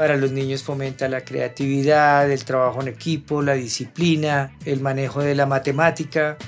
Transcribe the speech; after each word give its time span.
Para 0.00 0.16
los 0.16 0.32
niños 0.32 0.62
fomenta 0.62 1.10
la 1.10 1.20
creatividad, 1.20 2.30
el 2.30 2.42
trabajo 2.46 2.80
en 2.80 2.88
equipo, 2.88 3.42
la 3.42 3.52
disciplina, 3.52 4.56
el 4.64 4.80
manejo 4.80 5.20
de 5.20 5.34
la 5.34 5.44
matemática 5.44 6.38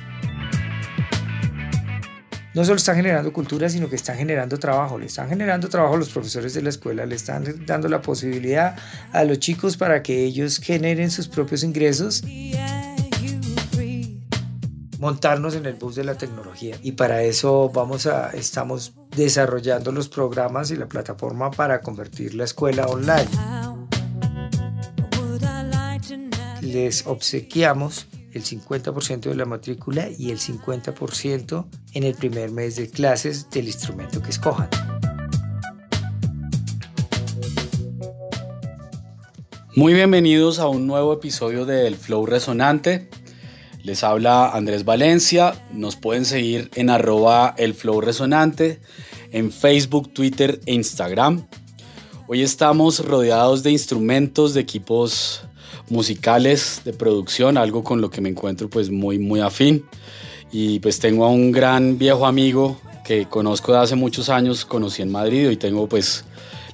no 2.55 2.65
solo 2.65 2.77
están 2.77 2.97
generando 2.97 3.31
cultura, 3.31 3.69
sino 3.69 3.91
que 3.91 3.97
están 3.97 4.17
generando 4.17 4.59
trabajo. 4.59 4.99
Le 4.99 5.05
están 5.05 5.29
generando 5.29 5.69
trabajo 5.69 5.97
a 5.97 5.99
los 5.99 6.09
profesores 6.09 6.55
de 6.55 6.63
la 6.63 6.71
escuela, 6.71 7.05
le 7.05 7.15
están 7.15 7.45
dando 7.67 7.89
la 7.89 8.01
posibilidad 8.01 8.75
a 9.13 9.25
los 9.25 9.39
chicos 9.39 9.77
para 9.77 10.03
que 10.03 10.25
ellos 10.25 10.59
generen 10.59 11.11
sus 11.11 11.29
propios 11.29 11.63
ingresos. 11.63 12.23
Montarnos 15.03 15.57
en 15.57 15.67
el 15.67 15.75
bus 15.75 15.97
de 15.97 16.05
la 16.05 16.17
tecnología 16.17 16.79
y 16.81 16.93
para 16.93 17.25
eso 17.25 17.69
vamos 17.71 18.07
a 18.07 18.31
estamos 18.31 18.93
desarrollando 19.17 19.91
los 19.91 20.09
programas 20.09 20.71
y 20.71 20.77
la 20.77 20.87
plataforma 20.87 21.51
para 21.51 21.81
convertir 21.81 22.35
la 22.35 22.45
escuela 22.45 22.87
online. 22.87 23.29
Les 26.61 27.05
obsequiamos 27.09 28.07
el 28.31 28.45
50% 28.45 29.23
de 29.23 29.35
la 29.35 29.45
matrícula 29.45 30.09
y 30.09 30.31
el 30.31 30.39
50% 30.39 31.67
en 31.95 32.05
el 32.05 32.15
primer 32.15 32.53
mes 32.53 32.77
de 32.77 32.89
clases 32.89 33.51
del 33.51 33.67
instrumento 33.67 34.23
que 34.23 34.31
escojan. 34.31 34.69
Muy 39.75 39.95
bienvenidos 39.95 40.61
a 40.61 40.69
un 40.69 40.87
nuevo 40.87 41.13
episodio 41.13 41.67
del 41.67 41.97
Flow 41.97 42.25
Resonante. 42.25 43.09
Les 43.85 44.05
habla 44.05 44.51
Andrés 44.51 44.85
Valencia. 44.85 45.55
Nos 45.73 45.97
pueden 45.97 46.25
seguir 46.25 46.71
en 46.77 46.89
arroba 46.89 47.55
el 47.59 47.75
Flow 47.75 48.01
Resonante 48.01 48.81
en 49.33 49.51
Facebook, 49.51 50.13
Twitter 50.13 50.61
e 50.67 50.75
Instagram. 50.75 51.47
Hoy 52.29 52.43
estamos 52.43 53.05
rodeados 53.05 53.65
de 53.65 53.73
instrumentos, 53.73 54.55
de 54.55 54.61
equipos 54.61 55.43
musicales 55.89 56.83
de 56.85 56.93
producción, 56.93 57.59
algo 57.59 57.83
con 57.83 58.01
lo 58.01 58.09
que 58.09 58.21
me 58.21 58.29
encuentro 58.29 58.71
pues 58.71 58.89
muy 58.89 59.19
muy 59.19 59.41
afín. 59.41 59.85
Y 60.53 60.79
pues 60.79 61.01
tengo 61.01 61.25
a 61.25 61.31
un 61.31 61.51
gran 61.51 61.99
viejo 61.99 62.27
amigo 62.27 62.81
que 63.05 63.27
conozco 63.27 63.73
de 63.73 63.79
hace 63.79 63.97
muchos 63.97 64.29
años, 64.29 64.65
conocí 64.65 65.03
en 65.03 65.11
Madrid 65.11 65.51
y 65.51 65.57
tengo 65.57 65.89
pues 65.89 66.25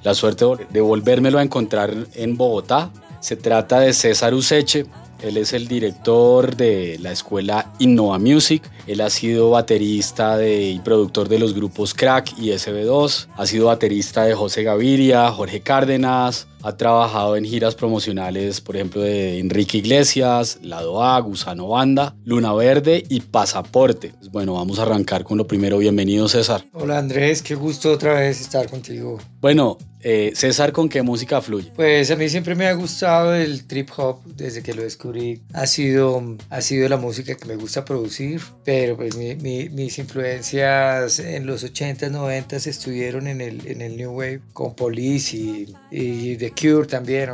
la 0.03 0.13
suerte 0.13 0.45
de 0.69 0.81
volvérmelo 0.81 1.39
a 1.39 1.43
encontrar 1.43 1.91
en 2.13 2.37
Bogotá. 2.37 2.91
Se 3.19 3.35
trata 3.35 3.79
de 3.79 3.93
César 3.93 4.33
Useche, 4.35 4.85
él 5.21 5.37
es 5.37 5.53
el 5.53 5.67
director 5.67 6.55
de 6.55 6.97
la 6.99 7.11
escuela 7.11 7.71
Innova 7.79 8.19
Music. 8.19 8.63
Él 8.87 9.01
ha 9.01 9.09
sido 9.09 9.51
baterista 9.51 10.37
de, 10.37 10.69
y 10.69 10.79
productor 10.79 11.29
de 11.29 11.39
los 11.39 11.53
grupos 11.53 11.93
Crack 11.93 12.37
y 12.37 12.49
SB2. 12.49 13.27
Ha 13.35 13.45
sido 13.45 13.67
baterista 13.67 14.23
de 14.23 14.33
José 14.33 14.63
Gaviria, 14.63 15.31
Jorge 15.31 15.61
Cárdenas, 15.61 16.48
ha 16.63 16.75
trabajado 16.77 17.35
en 17.37 17.45
giras 17.45 17.75
promocionales, 17.75 18.61
por 18.61 18.75
ejemplo, 18.75 19.01
de 19.01 19.39
Enrique 19.39 19.77
Iglesias, 19.77 20.59
Lado 20.61 21.03
A, 21.03 21.19
Gusano 21.19 21.67
Banda, 21.69 22.15
Luna 22.25 22.53
Verde 22.53 23.03
y 23.09 23.21
Pasaporte. 23.21 24.13
Pues 24.17 24.31
bueno, 24.31 24.53
vamos 24.53 24.79
a 24.79 24.83
arrancar 24.83 25.23
con 25.23 25.37
lo 25.37 25.47
primero. 25.47 25.77
Bienvenido, 25.77 26.27
César. 26.27 26.65
Hola, 26.73 26.97
Andrés. 26.97 27.41
Qué 27.41 27.55
gusto 27.55 27.91
otra 27.91 28.15
vez 28.15 28.41
estar 28.41 28.69
contigo. 28.69 29.19
Bueno, 29.41 29.77
eh, 30.01 30.31
César, 30.33 30.71
¿con 30.71 30.87
qué 30.87 31.01
música 31.01 31.41
fluye? 31.41 31.71
Pues 31.75 32.09
a 32.11 32.15
mí 32.15 32.29
siempre 32.29 32.55
me 32.55 32.67
ha 32.67 32.73
gustado 32.73 33.35
el 33.35 33.65
trip 33.65 33.89
hop 33.97 34.23
desde 34.25 34.63
que 34.63 34.73
lo 34.73 34.83
descubrí. 34.83 35.41
Ha 35.53 35.67
sido, 35.67 36.37
ha 36.49 36.61
sido 36.61 36.87
la 36.87 36.97
música 36.97 37.35
que 37.35 37.45
me 37.45 37.55
gusta 37.55 37.83
producir, 37.83 38.41
pero 38.63 38.95
pues 38.95 39.17
mis 39.17 39.99
influencias 39.99 41.19
en 41.19 41.45
los 41.45 41.65
80s, 41.65 42.11
90s 42.11 42.67
estuvieron 42.67 43.27
en 43.27 43.41
el, 43.41 43.67
en 43.67 43.81
el 43.81 43.97
New 43.97 44.11
Wave 44.11 44.41
con 44.53 44.73
Police 44.73 45.35
y, 45.35 45.75
y 45.91 46.37
The 46.37 46.48
Cure 46.51 46.87
también, 46.87 47.31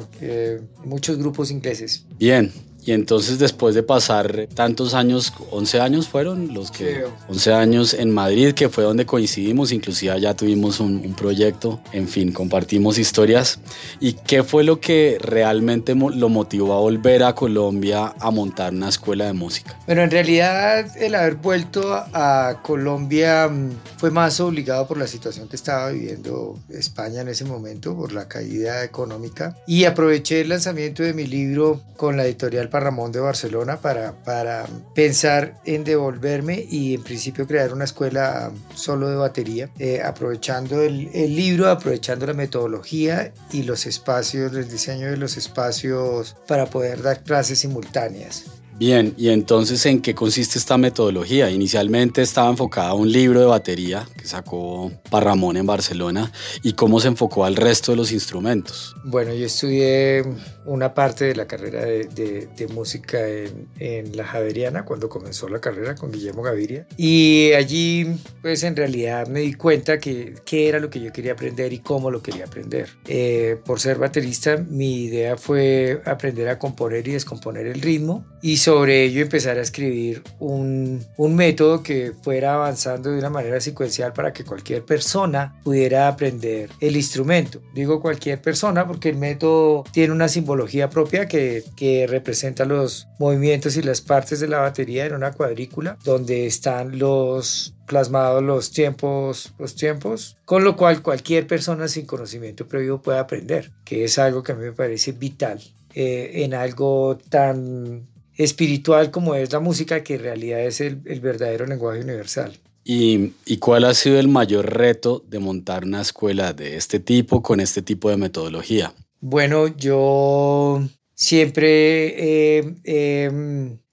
muchos 0.84 1.18
grupos 1.18 1.52
ingleses. 1.52 2.06
Bien, 2.18 2.52
y 2.86 2.92
entonces 2.92 3.40
después 3.40 3.74
de 3.74 3.82
pasar 3.82 4.48
tantos 4.54 4.94
años, 4.94 5.34
11 5.50 5.80
años 5.80 6.08
fueron 6.08 6.54
los 6.54 6.70
que... 6.70 7.06
11 7.28 7.54
años 7.54 7.94
en 7.96 8.12
Madrid, 8.12 8.54
que 8.54 8.70
fue 8.70 8.84
donde 8.84 9.08
coincidimos, 9.08 9.72
inclusive 9.72 10.12
allá 10.12 10.36
tuvimos 10.36 10.80
un, 10.80 11.16
proyecto, 11.16 11.80
en 11.94 12.08
fin, 12.08 12.32
compartimos 12.32 13.00
historias. 13.00 13.60
¿Y 14.00 14.14
qué 14.14 14.44
fue 14.44 14.64
lo 14.64 14.80
que 14.80 15.18
realmente 15.20 15.96
lo 15.96 16.30
motivó 16.30 16.74
a 16.74 16.80
volver 16.80 17.24
a 17.24 17.34
Colombia 17.34 18.14
a 18.20 18.30
montar 18.30 18.74
una 18.74 18.90
escuela 18.90 19.26
de 19.26 19.34
música? 19.34 19.80
Bueno, 19.88 20.04
en 20.04 20.12
realidad 20.12 20.96
el 20.98 21.16
haber 21.16 21.36
vuelto 21.36 21.92
a 21.92 22.60
Colombia 22.62 23.48
mm, 23.48 23.72
fue 23.98 24.12
más 24.12 24.40
obligado 24.40 24.88
por 24.88 24.98
la 24.98 25.08
situación 25.08 25.48
que 25.48 25.56
estaba 25.56 25.90
viviendo 25.90 26.60
España 26.70 27.22
en 27.22 27.30
ese 27.30 27.46
momento, 27.46 27.96
por 27.96 28.12
la 28.12 28.28
caída 28.28 28.84
económica. 28.84 29.56
Y 29.66 29.86
aproveché 29.86 30.42
el 30.42 30.50
lanzamiento 30.50 31.02
de 31.02 31.14
mi 31.14 31.26
libro 31.26 31.82
con 31.98 32.18
la 32.18 32.26
editorial 32.26 32.70
Ramón 32.80 33.12
de 33.12 33.20
Barcelona 33.20 33.78
para, 33.78 34.12
para 34.24 34.66
pensar 34.94 35.60
en 35.66 35.84
devolverme 35.84 36.66
y 36.70 36.94
en 36.94 37.04
principio 37.04 37.48
crear 37.48 37.74
una 37.74 37.86
escuela 37.86 38.52
solo 38.74 39.10
de 39.10 39.16
batería, 39.16 39.70
eh, 39.80 40.02
aprovechando 40.04 40.82
el, 40.82 41.10
el, 41.14 41.36
libro, 41.36 41.70
aprovechando 41.70 42.26
la 42.26 42.34
metodología 42.34 43.34
y 43.52 43.64
los 43.64 43.86
espacios, 43.86 44.54
el 44.54 44.70
diseño 44.70 45.10
de 45.10 45.18
los 45.18 45.38
espacios 45.38 46.36
para 46.48 46.66
poder 46.66 47.02
dar 47.02 47.24
clases 47.24 47.60
simultáneas. 47.60 48.46
Bien, 48.78 49.14
y 49.18 49.30
entonces 49.30 49.86
¿en 49.86 50.02
qué 50.02 50.14
consiste 50.14 50.60
esta 50.60 50.78
metodología? 50.78 51.50
Inicialmente 51.50 52.22
estaba 52.22 52.50
enfocada 52.50 52.90
a 52.90 52.94
un 52.94 53.10
libro 53.10 53.40
de 53.40 53.46
batería 53.46 54.06
que 54.18 54.28
sacó 54.28 54.92
Parramón 55.10 55.56
en 55.56 55.66
Barcelona 55.66 56.30
y 56.62 56.74
cómo 56.74 57.00
se 57.00 57.08
enfocó 57.08 57.46
al 57.46 57.56
resto 57.56 57.94
de 57.94 57.96
los 57.96 58.12
instrumentos. 58.12 58.94
Bueno, 59.06 59.34
yo 59.34 59.46
estudié 59.46 60.24
una 60.66 60.94
parte 60.94 61.26
de 61.26 61.36
la 61.36 61.48
carrera 61.48 61.86
de, 61.86 62.50
de, 62.54 62.68
música 62.68 63.26
en, 63.26 63.70
en, 63.80 64.18
la 64.18 64.26
Javeriana 64.26 64.84
cuando 64.84 65.08
comenzó 65.08 65.48
la 65.48 65.62
carrera 65.62 65.96
con 65.96 66.12
Guillermo 66.12 66.42
Gaviria 66.42 66.88
y 66.98 67.54
allí 67.54 68.08
pues 68.42 68.64
en 68.64 68.76
realidad 68.76 69.28
me 69.28 69.42
di 69.42 69.54
cuenta 69.54 70.00
que 70.00 70.34
qué 70.44 70.68
era 70.68 70.80
lo 70.80 70.90
que 70.90 71.00
yo 71.00 71.14
quería 71.14 71.34
aprender 71.34 71.72
y 71.72 71.80
cómo 71.80 72.12
lo 72.12 72.22
quería 72.22 72.46
aprender. 72.46 72.90
Eh, 73.08 73.58
por 73.64 73.80
ser 73.80 74.00
baterista 74.00 74.58
mi 74.58 75.04
idea 75.06 75.38
fue 75.38 76.02
aprender 76.06 76.50
a 76.50 76.60
componer 76.60 77.08
y 77.08 77.12
descomponer 77.12 77.68
el 77.68 77.82
ritmo 77.82 78.26
y 78.42 78.58
sobre 78.66 79.04
ello 79.04 79.22
empezar 79.22 79.60
a 79.60 79.62
escribir 79.62 80.24
un, 80.40 81.06
un, 81.18 81.36
método 81.36 81.84
que 81.84 82.14
fuera 82.24 82.56
avanzando 82.56 83.12
de 83.12 83.20
una 83.20 83.30
manera 83.30 83.62
secuencial 83.62 84.12
para 84.12 84.34
que 84.34 84.44
cualquier 84.44 84.84
persona 84.84 85.56
pudiera 85.64 86.08
aprender 86.08 86.72
el 86.80 86.96
instrumento. 86.96 87.62
Digo 87.76 88.02
cualquier 88.02 88.42
persona 88.42 88.88
porque 88.88 89.10
el 89.10 89.18
método 89.18 89.84
tiene 89.92 90.14
una 90.14 90.30
simbología 90.30 90.90
propia 90.90 91.28
que, 91.28 91.64
que 91.76 92.08
representa 92.08 92.66
los 92.66 93.08
movimientos 93.20 93.78
y 93.78 93.84
las 93.84 94.02
partes 94.02 94.40
de 94.40 94.48
la 94.48 94.62
batería 94.62 95.06
en 95.06 95.14
una 95.14 95.32
cuadrícula 95.32 96.00
donde 96.04 96.48
están 96.48 96.98
los 96.98 97.76
plasmados 97.86 98.42
los 98.42 98.72
tiempos, 98.72 99.54
los 99.60 99.76
tiempos, 99.76 100.38
con 100.44 100.64
lo 100.64 100.76
cual 100.76 101.04
cualquier 101.04 101.46
persona 101.46 101.88
sin 101.88 102.08
conocimiento 102.08 102.68
previo 102.68 103.00
puede 103.00 103.20
aprender, 103.20 103.72
que 103.84 104.06
es 104.06 104.18
algo 104.18 104.42
que 104.42 104.54
a 104.54 104.56
mí 104.56 104.66
me 104.66 104.74
parece 104.74 105.12
vital 105.12 105.62
eh, 105.94 106.44
en 106.44 106.56
algo 106.56 107.20
tan 107.30 108.08
espiritual 108.38 109.12
como 109.12 109.36
es 109.36 109.52
la 109.52 109.60
música, 109.60 110.04
que 110.04 110.16
en 110.16 110.22
realidad 110.22 110.62
es 110.62 110.82
el, 110.82 110.96
verdadero 110.96 111.66
lenguaje 111.66 112.02
universal. 112.02 112.58
¿Y, 112.84 113.34
¿Y, 113.46 113.58
cuál 113.58 113.86
ha 113.86 113.94
sido 113.94 114.20
el 114.20 114.28
mayor 114.28 114.72
reto 114.72 115.24
de 115.28 115.40
montar 115.40 115.86
una 115.86 116.02
escuela 116.02 116.54
de 116.54 116.76
este 116.76 117.00
tipo 117.00 117.42
con 117.42 117.60
este 117.60 117.82
tipo 117.82 118.10
de 118.10 118.18
metodología? 118.18 118.94
Bueno, 119.22 119.76
yo 119.76 120.88
siempre 121.16 122.62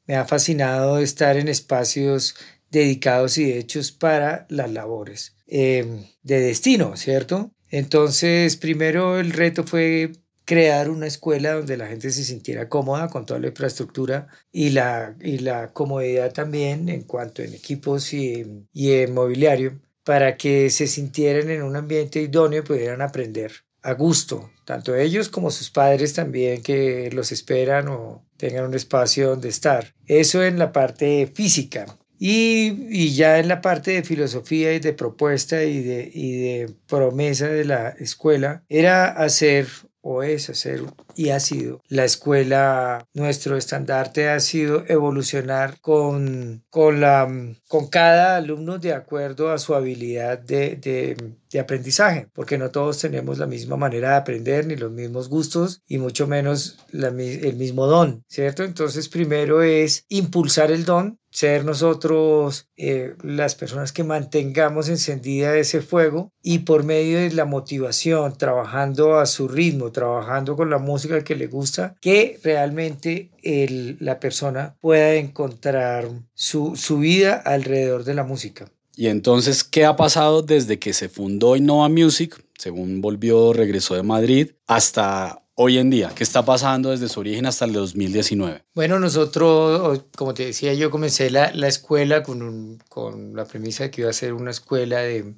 me 0.06 0.16
ha 0.16 0.25
fascinado 0.26 0.98
estar 0.98 1.36
en 1.36 1.48
espacios 1.48 2.34
dedicados 2.70 3.38
y 3.38 3.53
hechos 3.53 3.92
para 3.92 4.47
las 4.48 4.70
labores 4.72 5.36
em, 5.47 6.04
de 6.22 6.41
destino, 6.41 6.97
¿cierto? 6.97 7.53
Entonces, 7.71 8.56
primero 8.56 9.21
el 9.21 9.33
reto 9.33 9.65
fue 9.65 10.12
crear 10.44 10.91
una 10.91 11.06
escuela 11.06 11.54
donde 11.54 11.77
la 11.77 11.86
gente 11.86 12.10
se 12.10 12.24
sintiera 12.24 12.68
cómoda 12.68 13.09
con 13.09 13.27
toda 13.27 13.41
la 13.41 13.48
infraestructura 13.48 14.28
y 14.50 14.71
la, 14.71 15.16
y 15.21 15.39
la 15.39 15.72
comodidad 15.72 16.33
también 16.33 16.89
en 16.89 17.03
cuanto 17.03 17.42
en 17.42 17.54
equipos 17.54 18.12
y, 18.12 18.66
y 18.72 18.92
en 18.92 19.15
mobiliario 19.15 19.80
para 20.04 20.36
que 20.36 20.71
se 20.71 20.86
sintieran 20.86 21.50
en 21.50 21.62
un 21.62 21.77
ambiente 21.77 22.21
idóneo 22.21 22.60
y 22.60 22.66
pudieran 22.66 23.03
aprender 23.03 23.53
a 23.83 23.94
gusto, 23.94 24.50
tanto 24.65 24.94
ellos 24.94 25.28
como 25.28 25.50
sus 25.50 25.71
padres 25.71 26.15
también 26.15 26.62
que 26.62 27.10
los 27.12 27.33
esperan 27.33 27.89
o 27.89 28.24
tengan 28.36 28.65
un 28.65 28.74
espacio 28.74 29.30
donde 29.30 29.48
estar. 29.48 29.94
Eso 30.06 30.42
en 30.42 30.59
la 30.59 30.72
parte 30.72 31.30
física. 31.33 31.86
Y, 32.18 32.86
y, 32.89 33.15
ya 33.15 33.41
en 33.41 33.48
la 33.48 33.60
parte 33.60 33.91
de 33.91 34.04
filosofía 34.04 34.72
y 34.74 34.78
de 34.78 34.92
propuesta 34.92 35.65
y 35.65 35.83
de, 35.83 36.09
y 36.15 36.41
de 36.41 36.74
promesa 36.86 37.48
de 37.48 37.65
la 37.65 37.89
escuela 37.89 38.62
era 38.68 39.09
hacer 39.09 39.66
o 40.03 40.22
es 40.22 40.51
hacer 40.51 40.83
y 41.15 41.31
ha 41.31 41.41
sido 41.41 41.81
la 41.89 42.04
escuela, 42.04 43.07
nuestro 43.15 43.57
estandarte 43.57 44.28
ha 44.28 44.41
sido 44.41 44.84
evolucionar 44.89 45.81
con, 45.81 46.65
con, 46.71 47.01
la, 47.01 47.28
con 47.69 47.89
cada 47.89 48.37
alumno 48.37 48.78
de 48.78 48.93
acuerdo 48.93 49.51
a 49.51 49.59
su 49.59 49.75
habilidad 49.75 50.39
de, 50.39 50.77
de, 50.77 51.60
aprendizaje, 51.60 52.28
porque 52.33 52.57
no 52.57 52.71
todos 52.71 52.99
tenemos 52.99 53.39
la 53.39 53.47
misma 53.47 53.77
manera 53.77 54.10
de 54.10 54.16
aprender 54.16 54.66
ni 54.66 54.75
los 54.75 54.91
mismos 54.91 55.28
gustos 55.28 55.83
y 55.87 55.99
mucho 55.99 56.27
menos 56.27 56.78
el 56.93 57.57
mismo 57.57 57.87
don, 57.87 58.25
¿cierto? 58.27 58.65
Entonces 58.65 59.09
primero 59.09 59.63
es 59.63 60.07
impulsar 60.09 60.71
el 60.71 60.84
don 60.87 61.19
ser 61.32 61.64
nosotros 61.64 62.68
eh, 62.76 63.14
las 63.22 63.54
personas 63.54 63.90
que 63.90 64.04
mantengamos 64.04 64.88
encendida 64.88 65.56
ese 65.56 65.80
fuego 65.80 66.30
y 66.42 66.60
por 66.60 66.84
medio 66.84 67.18
de 67.18 67.32
la 67.32 67.46
motivación, 67.46 68.36
trabajando 68.36 69.18
a 69.18 69.26
su 69.26 69.48
ritmo, 69.48 69.90
trabajando 69.90 70.54
con 70.56 70.70
la 70.70 70.78
música 70.78 71.24
que 71.24 71.34
le 71.34 71.46
gusta, 71.46 71.96
que 72.00 72.38
realmente 72.44 73.30
el, 73.42 73.96
la 73.98 74.20
persona 74.20 74.76
pueda 74.80 75.14
encontrar 75.14 76.08
su, 76.34 76.76
su 76.76 76.98
vida 76.98 77.34
alrededor 77.34 78.04
de 78.04 78.14
la 78.14 78.24
música. 78.24 78.70
Y 78.94 79.06
entonces, 79.06 79.64
¿qué 79.64 79.86
ha 79.86 79.96
pasado 79.96 80.42
desde 80.42 80.78
que 80.78 80.92
se 80.92 81.08
fundó 81.08 81.56
Innova 81.56 81.88
Music, 81.88 82.44
según 82.58 83.00
volvió, 83.00 83.54
regresó 83.54 83.94
de 83.94 84.02
Madrid, 84.02 84.50
hasta 84.66 85.41
hoy 85.54 85.78
en 85.78 85.91
día? 85.91 86.13
¿Qué 86.15 86.25
está 86.25 86.45
pasando 86.45 86.91
desde 86.91 87.09
su 87.09 87.21
origen 87.21 87.47
hasta 87.47 87.65
el 87.65 87.72
2019? 87.72 88.65
Bueno, 88.75 88.99
nosotros, 88.99 90.04
como 90.16 90.34
te 90.34 90.47
decía, 90.47 90.75
yo 90.75 90.91
comencé 90.91 91.31
la, 91.31 91.53
la 91.54 91.69
escuela 91.69 92.22
con, 92.22 92.78
con, 92.89 93.34
la 93.34 93.45
premisa 93.45 93.84
de 93.84 93.91
que 93.91 94.03
iba 94.03 94.10
a 94.10 94.15
ser 94.15 94.33
una 94.33 94.51
escuela 94.51 95.01
de, 95.01 95.34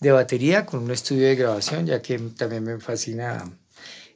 de, 0.00 0.10
batería, 0.12 0.66
con 0.66 0.82
un 0.82 0.90
estudio 0.90 1.26
de 1.26 1.36
grabación, 1.36 1.86
ya 1.86 2.02
que 2.02 2.18
también 2.18 2.64
me 2.64 2.78
fascina 2.80 3.44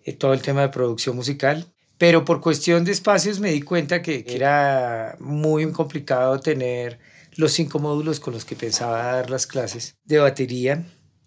eh, 0.04 0.12
todo 0.12 0.32
el 0.32 0.42
tema 0.42 0.62
de 0.62 0.68
producción 0.68 1.16
musical. 1.16 1.66
Pero 1.98 2.24
por 2.24 2.40
cuestión 2.40 2.84
de 2.84 2.92
espacios 2.92 3.40
me 3.40 3.50
di 3.50 3.60
cuenta 3.60 4.00
que 4.00 4.24
era 4.26 5.16
muy 5.20 5.70
complicado 5.70 6.40
tener 6.40 6.98
los 7.36 7.52
cinco 7.52 7.78
módulos 7.78 8.20
con 8.20 8.32
los 8.32 8.46
que 8.46 8.56
pensaba 8.56 9.02
dar 9.02 9.30
las 9.30 9.46
clases 9.46 9.96
de 10.04 10.18
batería 10.18 10.84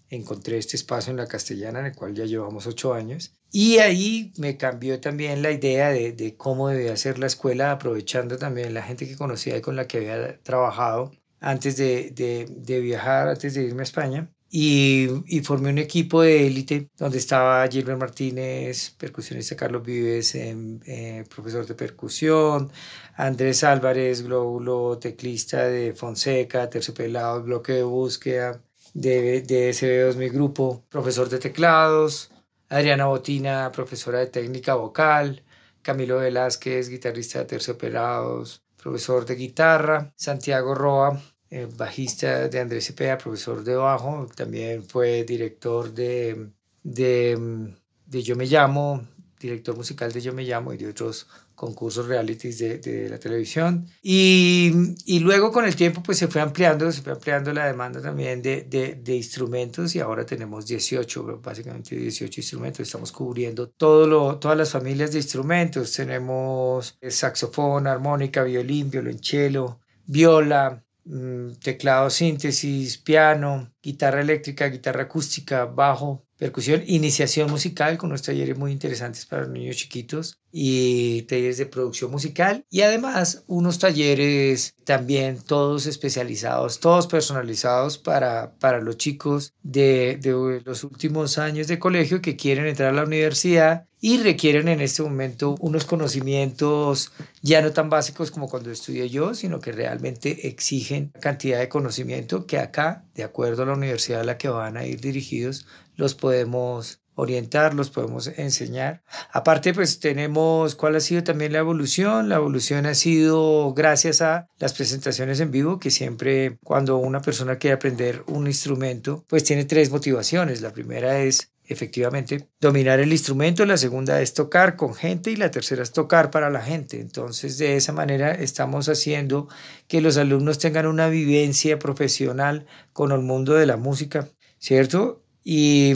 encontré 0.10 0.58
este 0.58 0.76
espacio 0.76 1.12
en 1.12 1.18
la 1.18 1.28
castellana 1.28 1.80
en 1.80 1.88
el 1.88 1.96
cual 1.96 2.14
ya 2.14 2.26
llevamos 2.26 2.68
ocho 2.68 2.94
años 2.94 3.34
y 3.56 3.78
ahí 3.78 4.34
me 4.38 4.58
cambió 4.58 5.00
también 5.00 5.44
la 5.44 5.52
idea 5.52 5.90
de, 5.90 6.12
de 6.14 6.36
cómo 6.36 6.70
debía 6.70 6.98
ser 6.98 7.20
la 7.20 7.28
escuela 7.28 7.72
aprovechando 7.72 8.38
también 8.40 8.74
la 8.74 8.82
gente 8.82 9.08
que 9.08 9.16
conocía 9.16 9.56
y 9.58 9.62
con 9.62 9.76
la 9.76 9.88
que 9.88 9.98
había 10.00 10.42
trabajado 10.42 11.12
antes 11.40 11.78
de, 11.78 12.10
de, 12.12 12.48
de 12.50 12.80
viajar, 12.80 13.28
antes 13.30 13.54
de 13.54 13.64
irme 13.64 13.82
a 13.82 13.84
España. 13.84 14.32
Y, 14.50 15.08
y, 15.28 15.42
formé 15.42 15.70
un 15.70 15.78
equipo 15.80 16.22
de 16.24 16.48
élite 16.48 16.90
donde 16.98 17.18
estaba 17.20 17.68
Gilbert 17.68 18.00
Martínez, 18.00 18.92
percusionista 18.98 19.56
Carlos 19.56 19.84
Vives, 19.84 20.36
eh, 20.36 20.56
eh, 20.86 21.24
profesor 21.30 21.66
de 21.68 21.76
percusión, 21.76 22.72
Andrés 23.16 23.64
Álvarez, 23.64 24.24
glóbulo, 24.24 24.98
teclista 25.00 25.68
de 25.68 25.94
Fonseca, 25.94 26.70
Terciopelado, 26.70 27.44
bloque 27.44 27.74
de 27.74 27.84
búsqueda, 27.84 28.64
de, 28.94 29.42
de 29.42 29.70
SB2 29.72 30.16
mi 30.16 30.30
grupo, 30.30 30.86
profesor 30.90 31.30
de 31.30 31.40
teclados, 31.40 32.33
Adriana 32.74 33.06
Botina, 33.06 33.72
profesora 33.72 34.18
de 34.18 34.28
técnica 34.28 34.74
vocal, 34.74 35.44
Camilo 35.84 36.18
Velázquez, 36.18 36.90
guitarrista 36.90 37.38
de 37.38 37.46
Terciopelados, 37.46 38.64
profesor 38.82 39.28
de 39.28 39.36
guitarra, 39.36 40.12
Santiago 40.16 40.74
Roa, 40.74 41.22
eh, 41.52 41.68
bajista 41.78 42.48
de 42.48 42.60
Andrés 42.60 42.86
Cepeda, 42.88 43.20
profesor 43.20 43.64
de 43.64 43.76
bajo, 43.76 44.28
también 44.36 44.84
fue 44.84 45.24
director 45.24 45.94
de, 45.94 46.50
de, 46.82 47.76
de 48.08 48.24
Yo 48.24 48.36
Me 48.36 48.48
Llamo, 48.48 49.08
director 49.40 49.78
musical 49.78 50.12
de 50.12 50.22
Yo 50.22 50.34
Me 50.34 50.44
Llamo 50.44 50.74
y 50.74 50.78
de 50.78 50.88
otros 50.88 51.28
concursos 51.56 52.08
realities 52.08 52.58
de, 52.60 52.78
de 52.80 53.10
la 53.10 53.20
televisión. 53.20 53.88
Y, 54.02 54.72
y, 55.06 55.20
luego 55.20 55.52
con 55.52 55.66
el 55.66 55.76
tiempo 55.76 56.02
pues 56.04 56.18
se 56.18 56.28
fue 56.28 56.42
ampliando, 56.42 56.92
se 56.92 57.02
fue 57.02 57.14
ampliando 57.14 57.54
la 57.54 57.66
demanda 57.68 58.02
también 58.02 58.42
de, 58.42 58.64
de, 58.64 59.16
instrumentos 59.16 59.96
y 59.96 60.00
ahora 60.00 60.26
tenemos 60.26 60.66
18, 60.66 61.42
básicamente 61.42 61.96
18 61.96 62.42
instrumentos. 62.42 62.80
Estamos 62.82 63.12
cubriendo 63.12 63.70
todo 63.70 64.08
lo, 64.08 64.38
todas 64.40 64.58
las 64.58 64.72
familias 64.72 65.12
de 65.12 65.20
instrumentos. 65.20 65.94
Tenemos 65.94 66.98
saxofón, 67.10 67.88
armónica, 67.88 68.44
violín, 68.44 68.90
violonchelo, 68.90 69.80
viola, 70.06 70.84
mm, 71.06 71.54
teclado 71.64 72.10
síntesis, 72.10 72.98
piano, 72.98 73.73
guitarra 73.84 74.22
eléctrica, 74.22 74.70
guitarra 74.70 75.04
acústica, 75.04 75.66
bajo, 75.66 76.26
percusión, 76.38 76.84
iniciación 76.88 77.52
musical 77.52 77.98
con 77.98 78.10
unos 78.10 78.22
talleres 78.22 78.58
muy 78.58 78.72
interesantes 78.72 79.26
para 79.26 79.48
niños 79.48 79.76
chiquitos 79.76 80.40
y 80.52 81.24
talleres 81.24 81.58
de 81.58 81.66
producción 81.66 82.12
musical. 82.12 82.66
Y 82.70 82.82
además 82.82 83.44
unos 83.48 83.80
talleres 83.80 84.76
también 84.86 85.40
todos 85.46 85.86
especializados, 85.86 86.80
todos 86.80 87.08
personalizados 87.08 87.98
para, 87.98 88.56
para 88.60 88.80
los 88.80 88.98
chicos 88.98 89.54
de, 89.64 90.18
de 90.22 90.62
los 90.66 90.84
últimos 90.84 91.38
años 91.38 91.68
de 91.68 91.80
colegio 91.80 92.22
que 92.22 92.36
quieren 92.36 92.68
entrar 92.68 92.90
a 92.90 92.94
la 92.94 93.04
universidad 93.04 93.86
y 94.06 94.18
requieren 94.18 94.68
en 94.68 94.82
este 94.82 95.02
momento 95.02 95.56
unos 95.62 95.86
conocimientos 95.86 97.14
ya 97.42 97.62
no 97.62 97.72
tan 97.72 97.90
básicos 97.90 98.32
como 98.32 98.50
cuando 98.50 98.70
estudié 98.70 99.08
yo, 99.08 99.34
sino 99.34 99.62
que 99.62 99.72
realmente 99.72 100.50
exigen 100.50 101.14
cantidad 101.22 101.60
de 101.60 101.70
conocimiento 101.70 102.46
que 102.46 102.58
acá, 102.58 103.06
de 103.16 103.24
acuerdo 103.24 103.64
a 103.64 103.68
la 103.68 103.73
universidad 103.74 104.22
a 104.22 104.26
la 104.26 104.38
que 104.38 104.50
van 104.50 104.78
a 104.78 104.86
ir 104.86 105.02
dirigidos, 105.02 105.66
los 105.96 106.16
podemos 106.16 107.04
orientar, 107.16 107.74
los 107.74 107.90
podemos 107.90 108.28
enseñar. 108.28 109.04
Aparte, 109.32 109.74
pues 109.74 110.00
tenemos 110.00 110.76
cuál 110.76 110.96
ha 110.96 111.00
sido 111.00 111.24
también 111.24 111.54
la 111.54 111.60
evolución. 111.60 112.30
La 112.30 112.36
evolución 112.36 112.86
ha 112.86 112.96
sido 112.96 113.74
gracias 113.74 114.22
a 114.22 114.48
las 114.58 114.74
presentaciones 114.74 115.40
en 115.40 115.52
vivo, 115.52 115.80
que 115.80 115.92
siempre 115.92 116.58
cuando 116.64 116.98
una 116.98 117.22
persona 117.22 117.58
quiere 117.58 117.76
aprender 117.76 118.24
un 118.28 118.48
instrumento, 118.48 119.26
pues 119.28 119.44
tiene 119.44 119.66
tres 119.66 119.92
motivaciones. 119.92 120.62
La 120.62 120.74
primera 120.74 121.20
es 121.20 121.53
efectivamente 121.68 122.50
dominar 122.60 123.00
el 123.00 123.12
instrumento, 123.12 123.66
la 123.66 123.78
segunda 123.78 124.22
es 124.22 124.34
tocar 124.34 124.76
con 124.76 124.94
gente 124.94 125.32
y 125.32 125.36
la 125.36 125.52
tercera 125.52 125.84
es 125.84 125.92
tocar 125.92 126.30
para 126.32 126.50
la 126.50 126.62
gente. 126.62 127.00
Entonces, 127.00 127.58
de 127.58 127.78
esa 127.78 127.94
manera 127.94 128.32
estamos 128.32 128.90
haciendo 128.90 129.48
que 129.88 130.02
los 130.02 130.18
alumnos 130.18 130.58
tengan 130.58 130.88
una 130.88 131.08
vivencia 131.08 131.80
profesional 131.80 132.66
con 132.92 133.12
el 133.12 133.22
mundo 133.22 133.54
de 133.54 133.66
la 133.66 133.78
música, 133.78 134.30
¿cierto? 134.60 135.24
Y, 135.44 135.94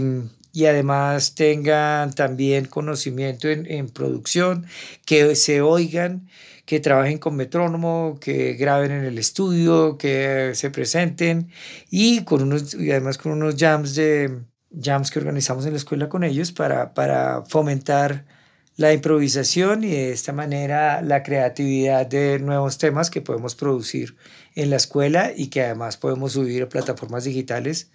y 0.54 0.66
además 0.66 1.36
tengan 1.36 2.14
también 2.14 2.66
conocimiento 2.66 3.48
en, 3.50 3.90
producción, 3.90 4.66
que 5.06 5.36
se 5.36 5.62
oigan 5.62 6.28
que 6.66 6.80
trabajen 6.82 7.18
con 7.18 7.36
metrónomo, 7.36 8.18
que 8.20 8.54
graben 8.54 8.92
en 8.92 9.06
el 9.06 9.18
estudio, 9.20 9.98
que 9.98 10.52
se 10.54 10.70
presenten 10.70 11.50
y, 11.90 12.26
con 12.26 12.42
unos, 12.42 12.74
y 12.74 12.92
además 12.92 13.18
con 13.18 13.32
unos 13.34 13.56
jams 13.56 13.96
de, 13.96 14.42
jams 14.80 15.12
que 15.12 15.20
organizamos 15.20 15.66
en 15.66 15.72
la 15.72 15.78
escuela 15.78 16.10
con 16.10 16.24
ellos 16.24 16.52
para, 16.52 16.94
para 16.94 17.44
fomentar 17.44 18.26
la 18.78 18.94
improvisación 18.94 19.84
y 19.84 19.90
de 19.90 20.12
esta 20.12 20.34
manera 20.34 21.02
la 21.02 21.24
creatividad 21.24 22.06
de 22.06 22.38
nuevos 22.40 22.78
temas 22.78 23.10
que 23.10 23.22
podemos 23.22 23.56
producir 23.56 24.16
en 24.56 24.70
la 24.70 24.76
escuela 24.76 25.32
y 25.36 25.48
que 25.48 25.64
además 25.64 25.98
podemos 25.98 26.34
subir 26.34 26.64
a 26.64 26.70
plataformas 26.70 27.24
digitales 27.24 27.90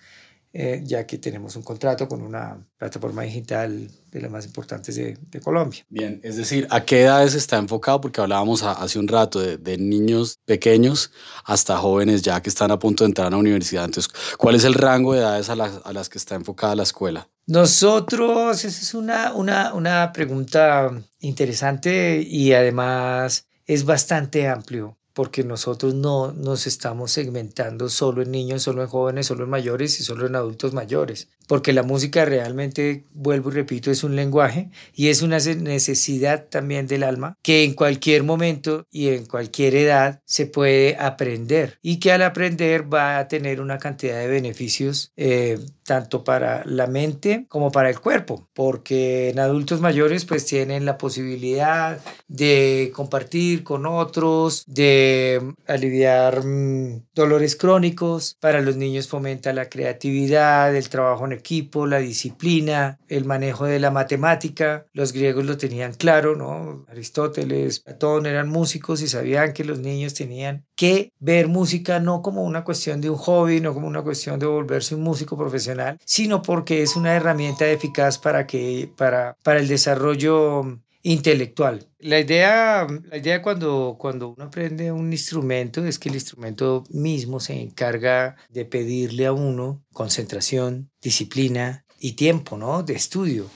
eh, 0.54 0.82
ya 0.84 1.06
que 1.06 1.16
tenemos 1.16 1.56
un 1.56 1.62
contrato 1.62 2.06
con 2.06 2.20
una 2.20 2.58
plataforma 2.76 3.22
digital 3.22 3.88
de 4.10 4.20
las 4.20 4.30
más 4.30 4.44
importantes 4.44 4.94
de, 4.96 5.16
de, 5.30 5.40
Colombia. 5.40 5.82
Bien, 5.88 6.20
es 6.22 6.36
decir, 6.36 6.66
¿a 6.70 6.84
qué 6.84 7.04
edades 7.04 7.32
está 7.34 7.56
enfocado? 7.56 8.02
Porque 8.02 8.20
hablábamos 8.20 8.62
hace 8.62 8.98
un 8.98 9.08
rato 9.08 9.40
de, 9.40 9.56
de, 9.56 9.78
niños 9.78 10.40
pequeños 10.44 11.10
hasta 11.46 11.78
jóvenes 11.78 12.20
ya 12.20 12.42
que 12.42 12.50
están 12.50 12.70
a 12.70 12.78
punto 12.78 13.04
de 13.04 13.08
entrar 13.08 13.28
a 13.28 13.30
la 13.30 13.38
universidad. 13.38 13.86
Entonces, 13.86 14.12
¿cuál 14.36 14.54
es 14.54 14.64
el 14.64 14.74
rango 14.74 15.14
de 15.14 15.20
edades 15.20 15.48
a 15.48 15.56
las, 15.56 15.80
a 15.84 15.92
las 15.94 16.10
que 16.10 16.18
está 16.18 16.34
enfocada 16.34 16.76
la 16.76 16.82
escuela? 16.82 17.30
Nosotros, 17.46 18.62
esa 18.62 18.82
es 18.82 18.92
una, 18.92 19.32
una, 19.32 19.72
una 19.72 20.12
pregunta 20.12 20.90
interesante 21.20 22.22
y 22.28 22.52
además 22.52 23.46
es 23.64 23.86
bastante 23.86 24.48
amplio 24.48 24.98
porque 25.14 25.44
nosotros 25.44 25.94
no 25.94 26.32
nos 26.32 26.66
estamos 26.66 27.12
segmentando 27.12 27.88
solo 27.88 28.22
en 28.22 28.30
niños, 28.30 28.62
solo 28.62 28.82
en 28.82 28.88
jóvenes, 28.88 29.26
solo 29.26 29.44
en 29.44 29.50
mayores 29.50 30.00
y 30.00 30.04
solo 30.04 30.26
en 30.26 30.36
adultos 30.36 30.72
mayores, 30.72 31.28
porque 31.46 31.72
la 31.72 31.82
música 31.82 32.24
realmente, 32.24 33.04
vuelvo 33.12 33.50
y 33.50 33.54
repito, 33.54 33.90
es 33.90 34.04
un 34.04 34.16
lenguaje 34.16 34.70
y 34.94 35.08
es 35.08 35.22
una 35.22 35.38
necesidad 35.38 36.46
también 36.48 36.86
del 36.86 37.02
alma 37.02 37.36
que 37.42 37.64
en 37.64 37.74
cualquier 37.74 38.22
momento 38.22 38.86
y 38.90 39.08
en 39.08 39.26
cualquier 39.26 39.74
edad 39.74 40.20
se 40.24 40.46
puede 40.46 40.96
aprender 40.96 41.78
y 41.82 41.98
que 41.98 42.12
al 42.12 42.22
aprender 42.22 42.92
va 42.92 43.18
a 43.18 43.28
tener 43.28 43.60
una 43.60 43.78
cantidad 43.78 44.18
de 44.18 44.28
beneficios 44.28 45.12
eh, 45.16 45.58
tanto 45.92 46.24
para 46.24 46.62
la 46.64 46.86
mente 46.86 47.44
como 47.50 47.70
para 47.70 47.90
el 47.90 48.00
cuerpo, 48.00 48.48
porque 48.54 49.28
en 49.28 49.38
adultos 49.38 49.82
mayores 49.82 50.24
pues 50.24 50.46
tienen 50.46 50.86
la 50.86 50.96
posibilidad 50.96 52.00
de 52.28 52.90
compartir 52.94 53.62
con 53.62 53.84
otros, 53.84 54.64
de 54.66 55.52
aliviar 55.66 56.46
mm, 56.46 57.08
dolores 57.14 57.56
crónicos, 57.56 58.38
para 58.40 58.62
los 58.62 58.76
niños 58.78 59.06
fomenta 59.06 59.52
la 59.52 59.68
creatividad, 59.68 60.74
el 60.74 60.88
trabajo 60.88 61.26
en 61.26 61.32
equipo, 61.32 61.86
la 61.86 61.98
disciplina, 61.98 62.98
el 63.08 63.26
manejo 63.26 63.66
de 63.66 63.78
la 63.78 63.90
matemática, 63.90 64.86
los 64.94 65.12
griegos 65.12 65.44
lo 65.44 65.58
tenían 65.58 65.92
claro, 65.92 66.36
¿no? 66.36 66.86
Aristóteles, 66.88 67.80
Platón 67.80 68.24
eran 68.24 68.48
músicos 68.48 69.02
y 69.02 69.08
sabían 69.08 69.52
que 69.52 69.64
los 69.64 69.80
niños 69.80 70.14
tenían 70.14 70.64
que 70.74 71.12
ver 71.18 71.48
música 71.48 72.00
no 72.00 72.22
como 72.22 72.44
una 72.44 72.64
cuestión 72.64 73.02
de 73.02 73.10
un 73.10 73.18
hobby, 73.18 73.60
no 73.60 73.74
como 73.74 73.88
una 73.88 74.00
cuestión 74.00 74.38
de 74.38 74.46
volverse 74.46 74.94
un 74.94 75.02
músico 75.02 75.36
profesional, 75.36 75.81
sino 76.04 76.42
porque 76.42 76.82
es 76.82 76.96
una 76.96 77.14
herramienta 77.14 77.68
eficaz 77.68 78.18
para, 78.18 78.46
que, 78.46 78.90
para, 78.96 79.36
para 79.42 79.60
el 79.60 79.68
desarrollo 79.68 80.78
intelectual. 81.02 81.86
La 81.98 82.20
idea, 82.20 82.86
la 83.10 83.16
idea 83.16 83.42
cuando, 83.42 83.96
cuando 83.98 84.30
uno 84.30 84.44
aprende 84.44 84.92
un 84.92 85.12
instrumento 85.12 85.84
es 85.84 85.98
que 85.98 86.08
el 86.08 86.14
instrumento 86.14 86.84
mismo 86.90 87.40
se 87.40 87.60
encarga 87.60 88.36
de 88.50 88.64
pedirle 88.64 89.26
a 89.26 89.32
uno 89.32 89.82
concentración, 89.92 90.90
disciplina 91.00 91.84
y 91.98 92.12
tiempo, 92.12 92.56
¿no? 92.56 92.82
De 92.82 92.94
estudio. 92.94 93.48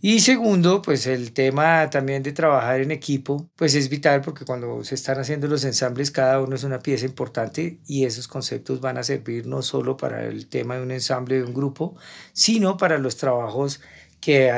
Y 0.00 0.20
segundo, 0.20 0.80
pues 0.80 1.08
el 1.08 1.32
tema 1.32 1.90
también 1.90 2.22
de 2.22 2.30
trabajar 2.32 2.80
en 2.80 2.92
equipo, 2.92 3.50
pues 3.56 3.74
es 3.74 3.88
vital 3.88 4.20
porque 4.20 4.44
cuando 4.44 4.84
se 4.84 4.94
están 4.94 5.18
haciendo 5.18 5.48
los 5.48 5.64
ensambles, 5.64 6.12
cada 6.12 6.40
uno 6.40 6.54
es 6.54 6.62
una 6.62 6.78
pieza 6.78 7.04
importante 7.04 7.80
y 7.84 8.04
esos 8.04 8.28
conceptos 8.28 8.80
van 8.80 8.96
a 8.98 9.02
servir 9.02 9.46
no 9.46 9.60
solo 9.60 9.96
para 9.96 10.24
el 10.24 10.48
tema 10.48 10.76
de 10.76 10.82
un 10.82 10.92
ensamble 10.92 11.36
de 11.36 11.44
un 11.44 11.52
grupo, 11.52 11.96
sino 12.32 12.76
para 12.76 12.98
los 12.98 13.16
trabajos 13.16 13.80
que 14.20 14.52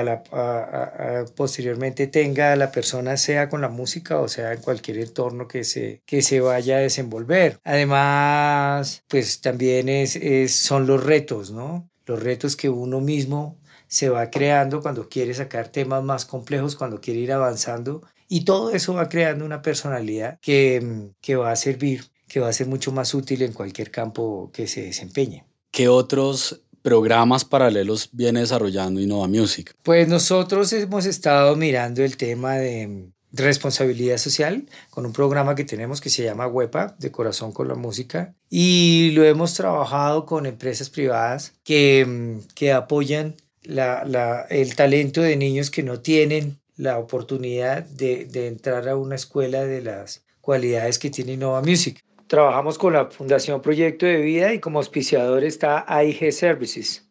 posteriormente 1.37 2.07
tenga 2.07 2.55
la 2.57 2.71
persona, 2.71 3.17
sea 3.17 3.49
con 3.49 3.61
la 3.63 3.69
música 3.69 4.19
o 4.21 4.29
sea 4.29 4.53
en 4.53 4.61
cualquier 4.61 4.99
entorno 4.99 5.49
que 5.49 5.65
se, 5.65 6.03
que 6.07 6.21
se 6.23 6.41
vaya 6.41 6.77
a 6.77 6.81
desenvolver. 6.81 7.59
Además, 7.65 9.05
pues 9.09 9.41
también 9.41 9.89
es, 9.89 10.19
son 10.55 10.87
los 10.87 11.03
retos, 11.03 11.51
¿no? 11.51 11.89
Los 12.07 12.23
retos 12.23 12.57
que 12.57 12.69
uno 12.69 13.01
mismo 13.01 13.60
se 13.91 14.09
va 14.09 14.31
creando 14.31 14.81
cuando 14.81 15.09
quiere 15.09 15.35
sacar 15.35 15.69
temas 15.69 16.03
más 16.03 16.25
complejos, 16.25 16.77
cuando 16.77 17.01
quiere 17.01 17.21
ir 17.21 17.33
avanzando 17.33 18.03
y 18.29 18.45
todo 18.45 18.71
eso 18.71 18.95
va 18.95 19.09
creando 19.09 19.45
una 19.45 19.61
personalidad 19.61 20.39
que, 20.41 21.11
que 21.21 21.35
va 21.35 21.51
a 21.51 21.57
servir, 21.57 22.05
que 22.29 22.39
va 22.39 22.49
a 22.49 22.53
ser 22.53 22.69
mucho 22.69 22.93
más 22.93 23.13
útil 23.13 23.43
en 23.43 23.53
cualquier 23.53 23.91
campo 23.91 24.51
que 24.55 24.69
se 24.69 24.83
desempeñe. 24.83 25.45
¿Qué 25.73 25.89
otros 25.89 26.63
programas 26.83 27.45
paralelos 27.45 28.09
viene 28.13 28.41
desarrollando 28.41 29.01
Innova 29.01 29.27
Music? 29.27 29.75
Pues 29.83 30.07
nosotros 30.07 30.73
hemos 30.73 31.05
estado 31.07 31.57
mirando 31.57 32.05
el 32.05 32.17
tema 32.17 32.55
de 32.55 33.11
responsabilidad 33.33 34.19
social 34.19 34.69
con 34.91 35.05
un 35.05 35.13
programa 35.13 35.57
que 35.57 35.65
tenemos 35.65 36.01
que 36.01 36.11
se 36.11 36.23
llama 36.23 36.47
WEPA, 36.47 36.95
de 37.01 37.11
corazón 37.11 37.51
con 37.51 37.67
la 37.67 37.75
música, 37.75 38.35
y 38.49 39.11
lo 39.15 39.25
hemos 39.25 39.55
trabajado 39.55 40.25
con 40.25 40.47
empresas 40.47 40.89
privadas 40.89 41.55
que, 41.65 42.39
que 42.55 42.73
apoyan 42.73 43.35
la, 43.63 44.47
el 44.51 44.75
talento 44.75 45.23
de 45.23 45.37
niños 45.37 45.71
que 45.71 45.83
no 45.83 46.01
tienen 46.01 46.61
la 46.77 46.99
oportunidad 46.99 47.85
de, 47.85 48.25
de, 48.25 48.47
entrar 48.47 48.89
a 48.89 48.97
una 48.97 49.15
escuela 49.15 49.65
de 49.65 49.83
las 49.83 50.25
cualidades 50.41 50.99
que 50.99 51.11
tiene 51.11 51.37
Nova 51.37 51.61
Music. 51.61 52.03
Trabajamos 52.27 52.79
con 52.79 52.95
la 52.95 53.07
Fundación 53.07 53.61
Proyecto 53.61 54.07
de 54.07 54.17
Vida 54.19 54.55
y 54.55 54.61
como 54.61 54.79
auspiciador 54.79 55.45
está 55.45 55.85
AIG 55.87 56.33
Services, 56.33 57.09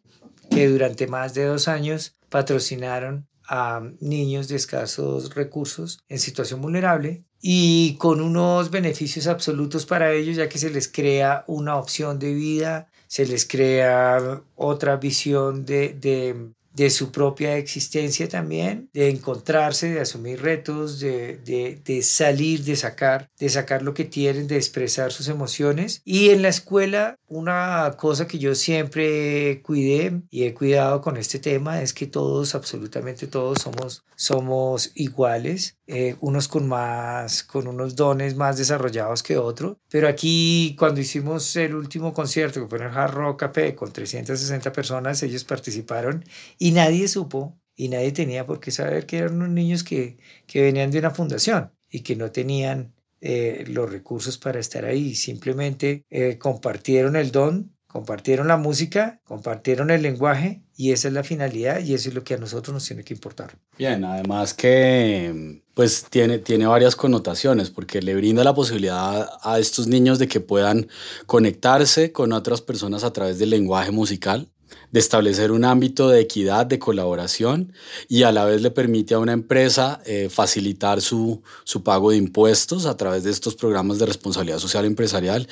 que 0.50 0.66
durante 0.66 1.06
más 1.06 1.34
de 1.34 1.44
dos 1.44 1.68
años 1.68 2.16
patrocinaron 2.28 3.28
a 3.50 3.82
niños 4.00 4.46
de 4.48 4.56
escasos 4.56 5.34
recursos 5.34 5.98
en 6.08 6.20
situación 6.20 6.62
vulnerable 6.62 7.24
y 7.42 7.96
con 7.96 8.20
unos 8.20 8.70
beneficios 8.70 9.26
absolutos 9.26 9.86
para 9.86 10.12
ellos 10.12 10.36
ya 10.36 10.48
que 10.48 10.58
se 10.58 10.70
les 10.70 10.86
crea 10.86 11.44
una 11.48 11.76
opción 11.76 12.20
de 12.20 12.32
vida 12.32 12.88
se 13.08 13.26
les 13.26 13.44
crea 13.44 14.40
otra 14.54 14.96
visión 14.96 15.66
de, 15.66 15.94
de, 15.94 16.52
de 16.72 16.90
su 16.90 17.10
propia 17.10 17.56
existencia 17.56 18.28
también, 18.28 18.88
de 18.92 19.10
encontrarse, 19.10 19.92
de 19.92 20.00
asumir 20.00 20.40
retos, 20.42 21.00
de, 21.00 21.38
de, 21.38 21.80
de, 21.84 22.02
salir, 22.02 22.64
de 22.64 22.76
sacar, 22.76 23.30
de 23.38 23.48
sacar 23.48 23.82
lo 23.82 23.94
que 23.94 24.04
tienen, 24.04 24.46
de 24.46 24.56
expresar 24.56 25.12
sus 25.12 25.28
emociones. 25.28 26.02
Y 26.04 26.30
en 26.30 26.42
la 26.42 26.48
escuela, 26.48 27.16
una 27.26 27.94
cosa 27.96 28.26
que 28.26 28.38
yo 28.38 28.54
siempre 28.54 29.62
cuidé 29.62 30.22
y 30.30 30.44
he 30.44 30.54
cuidado 30.54 31.00
con 31.00 31.16
este 31.16 31.38
tema 31.38 31.82
es 31.82 31.92
que 31.92 32.06
todos, 32.06 32.54
absolutamente 32.54 33.26
todos, 33.26 33.58
somos, 33.62 34.04
somos 34.16 34.92
iguales 34.94 35.76
eh, 35.92 36.14
unos 36.20 36.46
con 36.46 36.68
más, 36.68 37.42
con 37.42 37.66
unos 37.66 37.96
dones 37.96 38.36
más 38.36 38.56
desarrollados 38.56 39.24
que 39.24 39.36
otros. 39.36 39.76
Pero 39.90 40.06
aquí, 40.06 40.76
cuando 40.78 41.00
hicimos 41.00 41.56
el 41.56 41.74
último 41.74 42.12
concierto, 42.12 42.60
que 42.60 42.68
fue 42.68 42.78
en 42.78 42.84
el 42.84 43.36
Café, 43.36 43.74
con 43.74 43.92
360 43.92 44.70
personas, 44.70 45.20
ellos 45.24 45.42
participaron 45.42 46.24
y 46.60 46.70
nadie 46.70 47.08
supo 47.08 47.58
y 47.74 47.88
nadie 47.88 48.12
tenía 48.12 48.46
por 48.46 48.60
qué 48.60 48.70
saber 48.70 49.06
que 49.06 49.18
eran 49.18 49.34
unos 49.34 49.48
niños 49.48 49.82
que, 49.82 50.18
que 50.46 50.62
venían 50.62 50.92
de 50.92 51.00
una 51.00 51.10
fundación 51.10 51.72
y 51.90 52.00
que 52.00 52.14
no 52.14 52.30
tenían 52.30 52.94
eh, 53.20 53.64
los 53.66 53.90
recursos 53.90 54.38
para 54.38 54.60
estar 54.60 54.84
ahí. 54.84 55.16
Simplemente 55.16 56.04
eh, 56.10 56.38
compartieron 56.38 57.16
el 57.16 57.32
don 57.32 57.72
compartieron 57.90 58.46
la 58.46 58.56
música, 58.56 59.20
compartieron 59.24 59.90
el 59.90 60.02
lenguaje 60.02 60.62
y 60.76 60.92
esa 60.92 61.08
es 61.08 61.14
la 61.14 61.24
finalidad 61.24 61.80
y 61.80 61.94
eso 61.94 62.08
es 62.08 62.14
lo 62.14 62.22
que 62.22 62.34
a 62.34 62.38
nosotros 62.38 62.72
nos 62.72 62.86
tiene 62.86 63.02
que 63.02 63.14
importar. 63.14 63.58
Bien, 63.76 64.04
además 64.04 64.54
que 64.54 65.60
pues 65.74 66.06
tiene, 66.08 66.38
tiene 66.38 66.66
varias 66.66 66.94
connotaciones 66.94 67.70
porque 67.70 68.00
le 68.00 68.14
brinda 68.14 68.44
la 68.44 68.54
posibilidad 68.54 69.28
a 69.42 69.58
estos 69.58 69.88
niños 69.88 70.18
de 70.18 70.28
que 70.28 70.40
puedan 70.40 70.88
conectarse 71.26 72.12
con 72.12 72.32
otras 72.32 72.60
personas 72.60 73.02
a 73.02 73.12
través 73.12 73.38
del 73.38 73.50
lenguaje 73.50 73.90
musical, 73.90 74.48
de 74.90 75.00
establecer 75.00 75.52
un 75.52 75.64
ámbito 75.64 76.08
de 76.08 76.20
equidad, 76.20 76.66
de 76.66 76.78
colaboración 76.78 77.72
y 78.08 78.24
a 78.24 78.32
la 78.32 78.44
vez 78.44 78.62
le 78.62 78.70
permite 78.70 79.14
a 79.14 79.18
una 79.18 79.32
empresa 79.32 80.00
eh, 80.04 80.28
facilitar 80.30 81.00
su, 81.00 81.42
su 81.64 81.82
pago 81.82 82.10
de 82.10 82.16
impuestos 82.16 82.86
a 82.86 82.96
través 82.96 83.24
de 83.24 83.30
estos 83.30 83.54
programas 83.54 83.98
de 83.98 84.06
responsabilidad 84.06 84.58
social 84.58 84.84
empresarial 84.84 85.48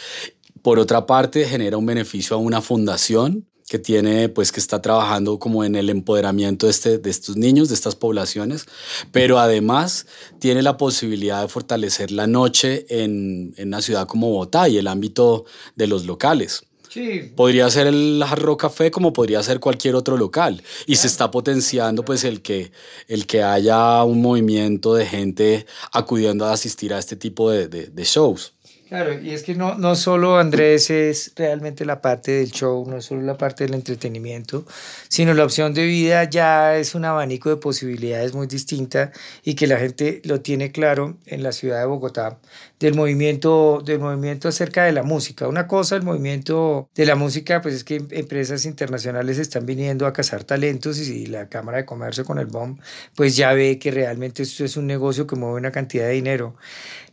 por 0.62 0.78
otra 0.78 1.06
parte, 1.06 1.46
genera 1.46 1.76
un 1.76 1.86
beneficio 1.86 2.36
a 2.36 2.38
una 2.38 2.60
fundación 2.60 3.46
que 3.68 3.78
tiene, 3.78 4.28
pues, 4.30 4.50
que 4.50 4.60
está 4.60 4.80
trabajando 4.80 5.38
como 5.38 5.62
en 5.62 5.76
el 5.76 5.90
empoderamiento 5.90 6.66
de, 6.66 6.70
este, 6.72 6.98
de 6.98 7.10
estos 7.10 7.36
niños, 7.36 7.68
de 7.68 7.74
estas 7.74 7.96
poblaciones, 7.96 8.66
pero 9.12 9.38
además 9.38 10.06
tiene 10.38 10.62
la 10.62 10.78
posibilidad 10.78 11.42
de 11.42 11.48
fortalecer 11.48 12.10
la 12.10 12.26
noche 12.26 12.86
en, 12.88 13.54
en 13.56 13.68
una 13.68 13.82
ciudad 13.82 14.06
como 14.06 14.30
Bogotá 14.30 14.68
y 14.68 14.78
el 14.78 14.86
ámbito 14.86 15.44
de 15.76 15.86
los 15.86 16.06
locales. 16.06 16.67
Sí. 16.88 17.32
Podría 17.36 17.68
ser 17.70 17.86
el 17.86 18.22
Jarro 18.26 18.56
Café 18.56 18.90
como 18.90 19.12
podría 19.12 19.42
ser 19.42 19.60
cualquier 19.60 19.94
otro 19.94 20.16
local. 20.16 20.62
Y 20.86 20.96
se 20.96 21.06
está 21.06 21.30
potenciando 21.30 22.04
pues 22.04 22.24
el 22.24 22.42
que, 22.42 22.72
el 23.08 23.26
que 23.26 23.42
haya 23.42 24.02
un 24.04 24.22
movimiento 24.22 24.94
de 24.94 25.06
gente 25.06 25.66
acudiendo 25.92 26.46
a 26.46 26.52
asistir 26.52 26.94
a 26.94 26.98
este 26.98 27.16
tipo 27.16 27.50
de, 27.50 27.68
de, 27.68 27.86
de 27.86 28.04
shows. 28.04 28.54
Claro, 28.88 29.20
y 29.20 29.34
es 29.34 29.42
que 29.42 29.54
no, 29.54 29.74
no 29.74 29.94
solo 29.96 30.38
Andrés 30.38 30.88
es 30.88 31.32
realmente 31.36 31.84
la 31.84 32.00
parte 32.00 32.32
del 32.32 32.50
show, 32.50 32.86
no 32.88 32.96
es 32.96 33.04
solo 33.04 33.20
la 33.20 33.36
parte 33.36 33.64
del 33.64 33.74
entretenimiento, 33.74 34.64
sino 35.08 35.34
la 35.34 35.44
opción 35.44 35.74
de 35.74 35.84
vida 35.84 36.24
ya 36.24 36.74
es 36.74 36.94
un 36.94 37.04
abanico 37.04 37.50
de 37.50 37.56
posibilidades 37.56 38.32
muy 38.32 38.46
distinta 38.46 39.12
y 39.44 39.56
que 39.56 39.66
la 39.66 39.76
gente 39.76 40.22
lo 40.24 40.40
tiene 40.40 40.72
claro 40.72 41.18
en 41.26 41.42
la 41.42 41.52
ciudad 41.52 41.80
de 41.80 41.86
Bogotá, 41.86 42.38
del 42.80 42.94
movimiento, 42.94 43.82
del 43.84 43.98
movimiento 44.00 44.48
acerca 44.48 44.84
de 44.84 44.92
la 44.92 45.02
música. 45.02 45.48
Una 45.48 45.66
cosa, 45.66 45.96
el 45.96 46.02
movimiento 46.02 46.88
de 46.94 47.06
la 47.06 47.16
música, 47.16 47.60
pues 47.60 47.74
es 47.74 47.84
que 47.84 47.96
empresas 48.10 48.64
internacionales 48.64 49.38
están 49.38 49.66
viniendo 49.66 50.06
a 50.06 50.12
cazar 50.12 50.44
talentos 50.44 50.98
y 50.98 51.26
la 51.26 51.48
Cámara 51.48 51.78
de 51.78 51.84
Comercio 51.84 52.24
con 52.24 52.38
el 52.38 52.46
BOM, 52.46 52.78
pues 53.14 53.36
ya 53.36 53.52
ve 53.52 53.78
que 53.78 53.90
realmente 53.90 54.42
esto 54.42 54.64
es 54.64 54.76
un 54.76 54.86
negocio 54.86 55.26
que 55.26 55.36
mueve 55.36 55.56
una 55.56 55.72
cantidad 55.72 56.06
de 56.06 56.12
dinero. 56.12 56.56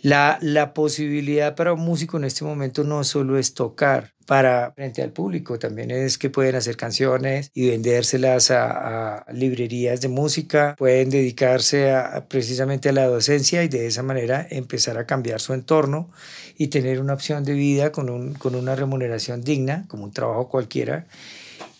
La, 0.01 0.37
la 0.41 0.73
posibilidad 0.73 1.55
para 1.55 1.73
un 1.73 1.81
músico 1.81 2.17
en 2.17 2.25
este 2.25 2.45
momento 2.45 2.83
no 2.83 3.03
solo 3.03 3.37
es 3.37 3.53
tocar 3.53 4.14
para 4.25 4.71
frente 4.71 5.01
al 5.01 5.11
público, 5.11 5.59
también 5.59 5.91
es 5.91 6.17
que 6.17 6.29
pueden 6.29 6.55
hacer 6.55 6.77
canciones 6.77 7.51
y 7.53 7.69
vendérselas 7.69 8.51
a, 8.51 9.17
a 9.17 9.33
librerías 9.33 10.01
de 10.01 10.07
música, 10.07 10.75
pueden 10.77 11.09
dedicarse 11.09 11.91
a, 11.91 12.25
precisamente 12.27 12.89
a 12.89 12.93
la 12.93 13.05
docencia 13.07 13.63
y 13.63 13.67
de 13.67 13.87
esa 13.87 14.03
manera 14.03 14.45
empezar 14.49 14.97
a 14.97 15.05
cambiar 15.05 15.39
su 15.39 15.53
entorno 15.53 16.09
y 16.57 16.67
tener 16.67 16.99
una 16.99 17.13
opción 17.13 17.43
de 17.43 17.53
vida 17.53 17.91
con, 17.91 18.09
un, 18.09 18.33
con 18.33 18.55
una 18.55 18.75
remuneración 18.75 19.43
digna, 19.43 19.85
como 19.87 20.05
un 20.05 20.11
trabajo 20.11 20.49
cualquiera. 20.49 21.05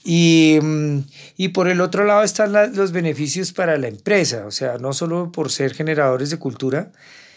Y, 0.04 0.60
mm, 0.62 1.00
y, 1.38 1.48
por 1.50 1.68
el 1.68 1.82
otro 1.82 2.06
lado 2.06 2.24
están 2.24 2.54
los 2.76 2.92
beneficios 2.92 3.54
para 3.54 3.78
la 3.78 3.88
empresa, 3.88 4.46
o 4.46 4.52
sea, 4.52 4.78
no 4.78 4.94
solo 4.94 5.32
por 5.32 5.52
ser 5.52 5.74
generadores 5.74 6.30
de 6.30 6.38
cultura, 6.38 6.92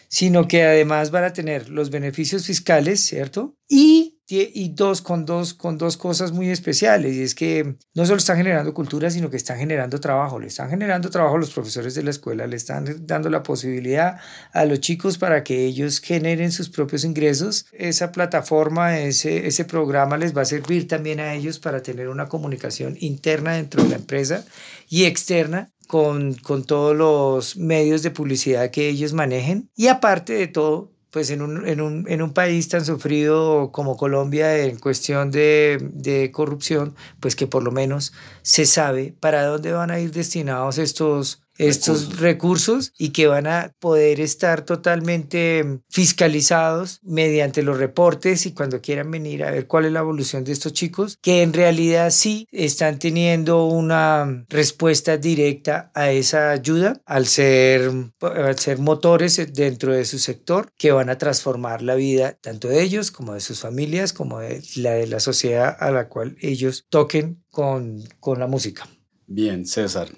sino 0.09 0.49
que 0.49 0.65
además 0.65 1.11
van 1.11 1.25
a 1.25 1.33
tener 1.33 1.71
los 1.71 1.91
beneficios 1.91 2.47
fiscales, 2.47 3.01
¿cierto? 3.01 3.55
Y 3.69 4.18
y 4.31 4.69
dos 4.75 5.01
con 5.01 5.25
dos 5.25 5.55
con 5.55 5.79
dos 5.79 5.97
cosas 5.97 6.33
muy 6.33 6.51
especiales 6.51 7.17
y 7.17 7.23
es 7.23 7.35
que 7.35 7.77
no 7.95 8.05
solo 8.05 8.19
están 8.19 8.37
generando 8.37 8.75
cultura 8.75 9.11
sino 9.11 9.31
que 9.31 9.39
están 9.39 9.59
generando 9.59 10.01
trabajo 10.01 10.39
le 10.39 10.49
están 10.49 10.69
generando 10.69 11.09
trabajo 11.09 11.37
a 11.37 11.39
los 11.39 11.51
profesores 11.51 11.95
de 11.95 12.03
la 12.03 12.11
escuela 12.11 12.47
le 12.47 12.57
están 12.57 13.07
dando 13.07 13.31
la 13.31 13.43
posibilidad 13.43 14.19
a 14.53 14.65
los 14.67 14.81
chicos 14.81 15.17
para 15.17 15.45
que 15.45 15.65
ellos 15.65 16.01
generen 16.01 16.53
sus 16.53 16.69
propios 16.69 17.05
ingresos. 17.05 17.67
Esa 17.73 18.13
plataforma 18.13 18.99
ese 18.99 19.47
ese 19.47 19.65
programa 19.65 20.19
les 20.19 20.37
va 20.37 20.43
a 20.43 20.47
servir 20.47 20.87
también 20.89 21.21
a 21.21 21.35
ellos 21.35 21.59
para 21.59 21.83
tener 21.83 22.09
una 22.09 22.29
comunicación 22.29 22.97
interna 23.01 23.55
dentro 23.55 23.83
de 23.83 23.89
la 23.89 23.97
empresa 23.97 24.45
y 24.89 25.05
externa 25.05 25.71
con, 25.87 26.35
con 26.35 26.65
todos 26.65 26.95
los 26.95 27.57
medios 27.57 28.03
de 28.03 28.11
publicidad 28.11 28.71
que 28.71 28.89
ellos 28.89 29.15
manejen. 29.15 29.71
Y 29.75 29.89
aparte 29.89 30.35
de 30.35 30.47
todo 30.47 30.93
pues 31.11 31.31
en 31.31 31.43
un, 31.43 31.67
en, 31.67 31.81
un, 31.81 32.07
en 32.09 32.23
un, 32.23 32.33
país 32.33 32.69
tan 32.69 32.85
sufrido 32.85 33.71
como 33.73 33.97
Colombia 33.97 34.59
en 34.59 34.79
cuestión 34.79 35.31
de, 35.31 35.79
de, 35.93 36.31
corrupción, 36.31 36.95
pues 37.21 37.35
que 37.37 37.47
por 37.47 37.63
lo 37.63 37.71
menos 37.73 38.13
se 38.43 38.67
sabe 38.67 39.15
para 39.21 39.45
dónde 39.45 39.73
van 39.73 39.91
a 39.91 40.01
ir 40.01 40.13
destinados 40.13 40.79
estos, 40.79 41.43
estos 41.59 42.19
recursos. 42.19 42.93
y 42.99 43.11
que 43.11 43.27
van 43.27 43.47
a 43.47 43.75
poder 43.79 44.21
estar 44.21 44.65
totalmente 44.65 45.81
fiscalizados 45.89 47.01
mediante 47.03 47.63
los 47.63 47.79
reportes 47.79 48.47
y 48.47 48.53
cuando 48.53 48.81
quieran 48.81 49.11
venir 49.11 49.45
a 49.45 49.51
ver 49.51 49.67
cuál 49.67 49.85
es 49.85 49.93
la 49.93 50.01
evolución 50.01 50.45
de 50.45 50.53
estos 50.53 50.73
chicos, 50.73 51.19
que 51.21 51.43
en 51.43 51.53
realidad 51.53 52.11
sí 52.11 52.47
están 52.53 52.99
teniendo 52.99 53.65
una 53.67 54.45
respuesta 54.49 55.17
directa 55.17 55.91
a 55.95 56.11
esa 56.11 56.51
ayuda 56.51 57.01
al 57.07 57.27
ser, 57.27 57.91
al 58.21 58.59
ser 58.59 58.79
motores 58.79 59.41
dentro 59.53 59.93
de 59.93 60.05
su 60.05 60.19
sector 60.19 60.73
que 60.77 60.93
van 60.93 61.11
a 61.11 61.19
transformar 61.19 61.83
la 61.83 61.95
vida 61.95 62.39
tanto 62.41 62.69
de 62.69 62.83
ellos 62.83 63.11
como 63.11 63.35
de 63.35 63.41
sus 63.41 63.61
familias, 63.61 64.13
como 64.13 64.41
de 64.41 64.63
la 64.77 64.93
de 64.93 65.07
la 65.07 65.21
sociedad 65.21 65.77
a 65.79 65.91
la 65.91 66.09
cual 66.09 66.37
ellos 66.41 66.87
toquen 66.89 67.43
con, 67.51 68.03
con 68.21 68.39
la 68.39 68.47
música. 68.47 68.89
Bien, 69.27 69.67
César. 69.67 70.09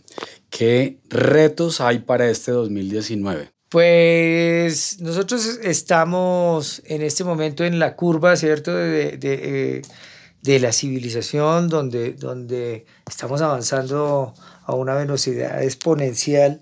¿Qué 0.51 0.99
retos 1.09 1.81
hay 1.81 2.01
para 2.01 2.29
este 2.29 2.51
2019? 2.51 3.53
Pues 3.71 5.01
nosotros 5.01 5.61
estamos 5.63 6.83
en 6.87 7.03
este 7.03 7.23
momento 7.23 7.65
en 7.65 7.79
la 7.79 7.95
curva, 7.95 8.35
¿cierto? 8.35 8.75
De, 8.75 9.17
de, 9.17 9.83
eh, 10.45 10.59
la 10.59 10.73
civilización, 10.73 11.69
donde, 11.69 12.15
donde 12.15 12.85
estamos 13.09 13.41
avanzando 13.43 14.35
a 14.65 14.75
una 14.75 14.97
velocidad 14.97 15.63
exponencial 15.63 16.61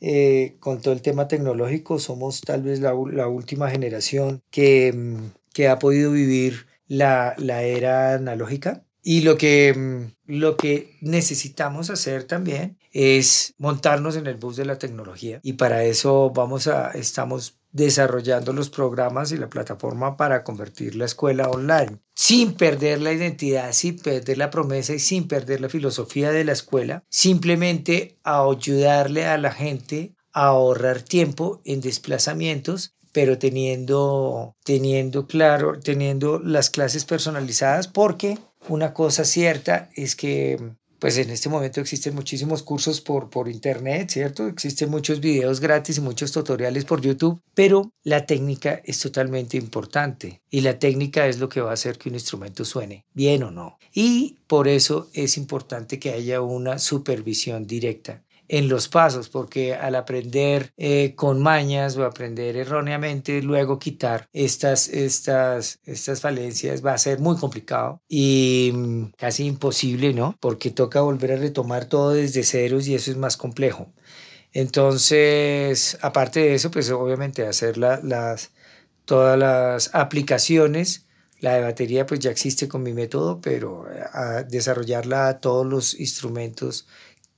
eh, 0.00 0.56
con 0.58 0.82
todo 0.82 0.92
el 0.92 1.00
tema 1.00 1.28
tecnológico. 1.28 2.00
Somos 2.00 2.40
tal 2.40 2.62
vez 2.62 2.80
la, 2.80 2.92
la 3.12 3.28
última 3.28 3.70
generación 3.70 4.42
que, 4.50 4.92
que, 5.52 5.68
ha 5.68 5.78
podido 5.78 6.10
vivir 6.10 6.66
la, 6.88 7.36
la 7.38 7.62
era 7.62 8.14
analógica. 8.14 8.84
Y 9.04 9.20
lo 9.20 9.38
que, 9.38 10.10
lo 10.26 10.56
que 10.56 10.96
necesitamos 11.00 11.88
hacer 11.88 12.24
también 12.24 12.78
es 12.98 13.54
montarnos 13.58 14.16
en 14.16 14.26
el 14.26 14.34
bus 14.34 14.56
de 14.56 14.64
la 14.64 14.76
tecnología 14.76 15.38
y 15.44 15.52
para 15.52 15.84
eso 15.84 16.30
vamos 16.30 16.66
a 16.66 16.90
estamos 16.90 17.60
desarrollando 17.70 18.52
los 18.52 18.70
programas 18.70 19.30
y 19.30 19.36
la 19.36 19.48
plataforma 19.48 20.16
para 20.16 20.42
convertir 20.42 20.96
la 20.96 21.04
escuela 21.04 21.48
online 21.48 22.00
sin 22.16 22.54
perder 22.54 23.00
la 23.00 23.12
identidad, 23.12 23.70
sin 23.70 24.00
perder 24.00 24.38
la 24.38 24.50
promesa 24.50 24.94
y 24.94 24.98
sin 24.98 25.28
perder 25.28 25.60
la 25.60 25.68
filosofía 25.68 26.32
de 26.32 26.42
la 26.42 26.52
escuela, 26.52 27.04
simplemente 27.08 28.18
a 28.24 28.42
ayudarle 28.42 29.26
a 29.26 29.38
la 29.38 29.52
gente 29.52 30.16
a 30.32 30.46
ahorrar 30.46 31.02
tiempo 31.02 31.60
en 31.64 31.80
desplazamientos 31.80 32.96
pero 33.12 33.38
teniendo, 33.38 34.56
teniendo 34.64 35.26
claro, 35.26 35.78
teniendo 35.80 36.38
las 36.40 36.68
clases 36.68 37.04
personalizadas, 37.04 37.88
porque 37.88 38.38
una 38.68 38.92
cosa 38.92 39.24
cierta 39.24 39.88
es 39.94 40.14
que 40.14 40.76
pues 40.98 41.16
en 41.18 41.30
este 41.30 41.48
momento 41.48 41.80
existen 41.80 42.14
muchísimos 42.14 42.62
cursos 42.62 43.00
por, 43.00 43.30
por 43.30 43.48
internet, 43.48 44.10
¿cierto? 44.10 44.46
Existen 44.46 44.90
muchos 44.90 45.20
videos 45.20 45.60
gratis 45.60 45.98
y 45.98 46.00
muchos 46.00 46.32
tutoriales 46.32 46.84
por 46.84 47.00
YouTube, 47.00 47.40
pero 47.54 47.92
la 48.02 48.26
técnica 48.26 48.80
es 48.84 48.98
totalmente 48.98 49.56
importante 49.56 50.40
y 50.50 50.62
la 50.62 50.78
técnica 50.78 51.26
es 51.26 51.38
lo 51.38 51.48
que 51.48 51.60
va 51.60 51.70
a 51.70 51.74
hacer 51.74 51.98
que 51.98 52.08
un 52.08 52.16
instrumento 52.16 52.64
suene 52.64 53.04
bien 53.14 53.42
o 53.42 53.50
no. 53.50 53.78
Y 53.92 54.36
por 54.46 54.68
eso 54.68 55.08
es 55.12 55.36
importante 55.36 55.98
que 55.98 56.12
haya 56.12 56.40
una 56.40 56.78
supervisión 56.78 57.66
directa 57.66 58.22
en 58.48 58.68
los 58.68 58.88
pasos, 58.88 59.28
porque 59.28 59.74
al 59.74 59.94
aprender 59.94 60.72
eh, 60.76 61.14
con 61.14 61.42
mañas 61.42 61.96
o 61.96 62.04
aprender 62.04 62.56
erróneamente, 62.56 63.42
luego 63.42 63.78
quitar 63.78 64.28
estas, 64.32 64.88
estas, 64.88 65.80
estas 65.84 66.20
falencias 66.20 66.84
va 66.84 66.94
a 66.94 66.98
ser 66.98 67.18
muy 67.20 67.36
complicado 67.36 68.00
y 68.08 68.72
mm, 68.74 69.04
casi 69.16 69.44
imposible, 69.46 70.14
¿no? 70.14 70.36
Porque 70.40 70.70
toca 70.70 71.02
volver 71.02 71.32
a 71.32 71.36
retomar 71.36 71.86
todo 71.86 72.10
desde 72.12 72.42
ceros 72.42 72.88
y 72.88 72.94
eso 72.94 73.10
es 73.10 73.16
más 73.16 73.36
complejo. 73.36 73.92
Entonces, 74.52 75.98
aparte 76.02 76.40
de 76.40 76.54
eso, 76.54 76.70
pues 76.70 76.90
obviamente 76.90 77.46
hacer 77.46 77.76
las, 77.78 78.52
todas 79.04 79.38
las 79.38 79.94
aplicaciones. 79.94 81.06
La 81.40 81.54
de 81.54 81.60
batería 81.62 82.04
pues 82.06 82.18
ya 82.20 82.30
existe 82.32 82.66
con 82.66 82.82
mi 82.82 82.92
método, 82.92 83.40
pero 83.40 83.88
eh, 83.88 84.02
a 84.12 84.42
desarrollarla 84.42 85.28
a 85.28 85.40
todos 85.40 85.64
los 85.66 85.98
instrumentos 86.00 86.88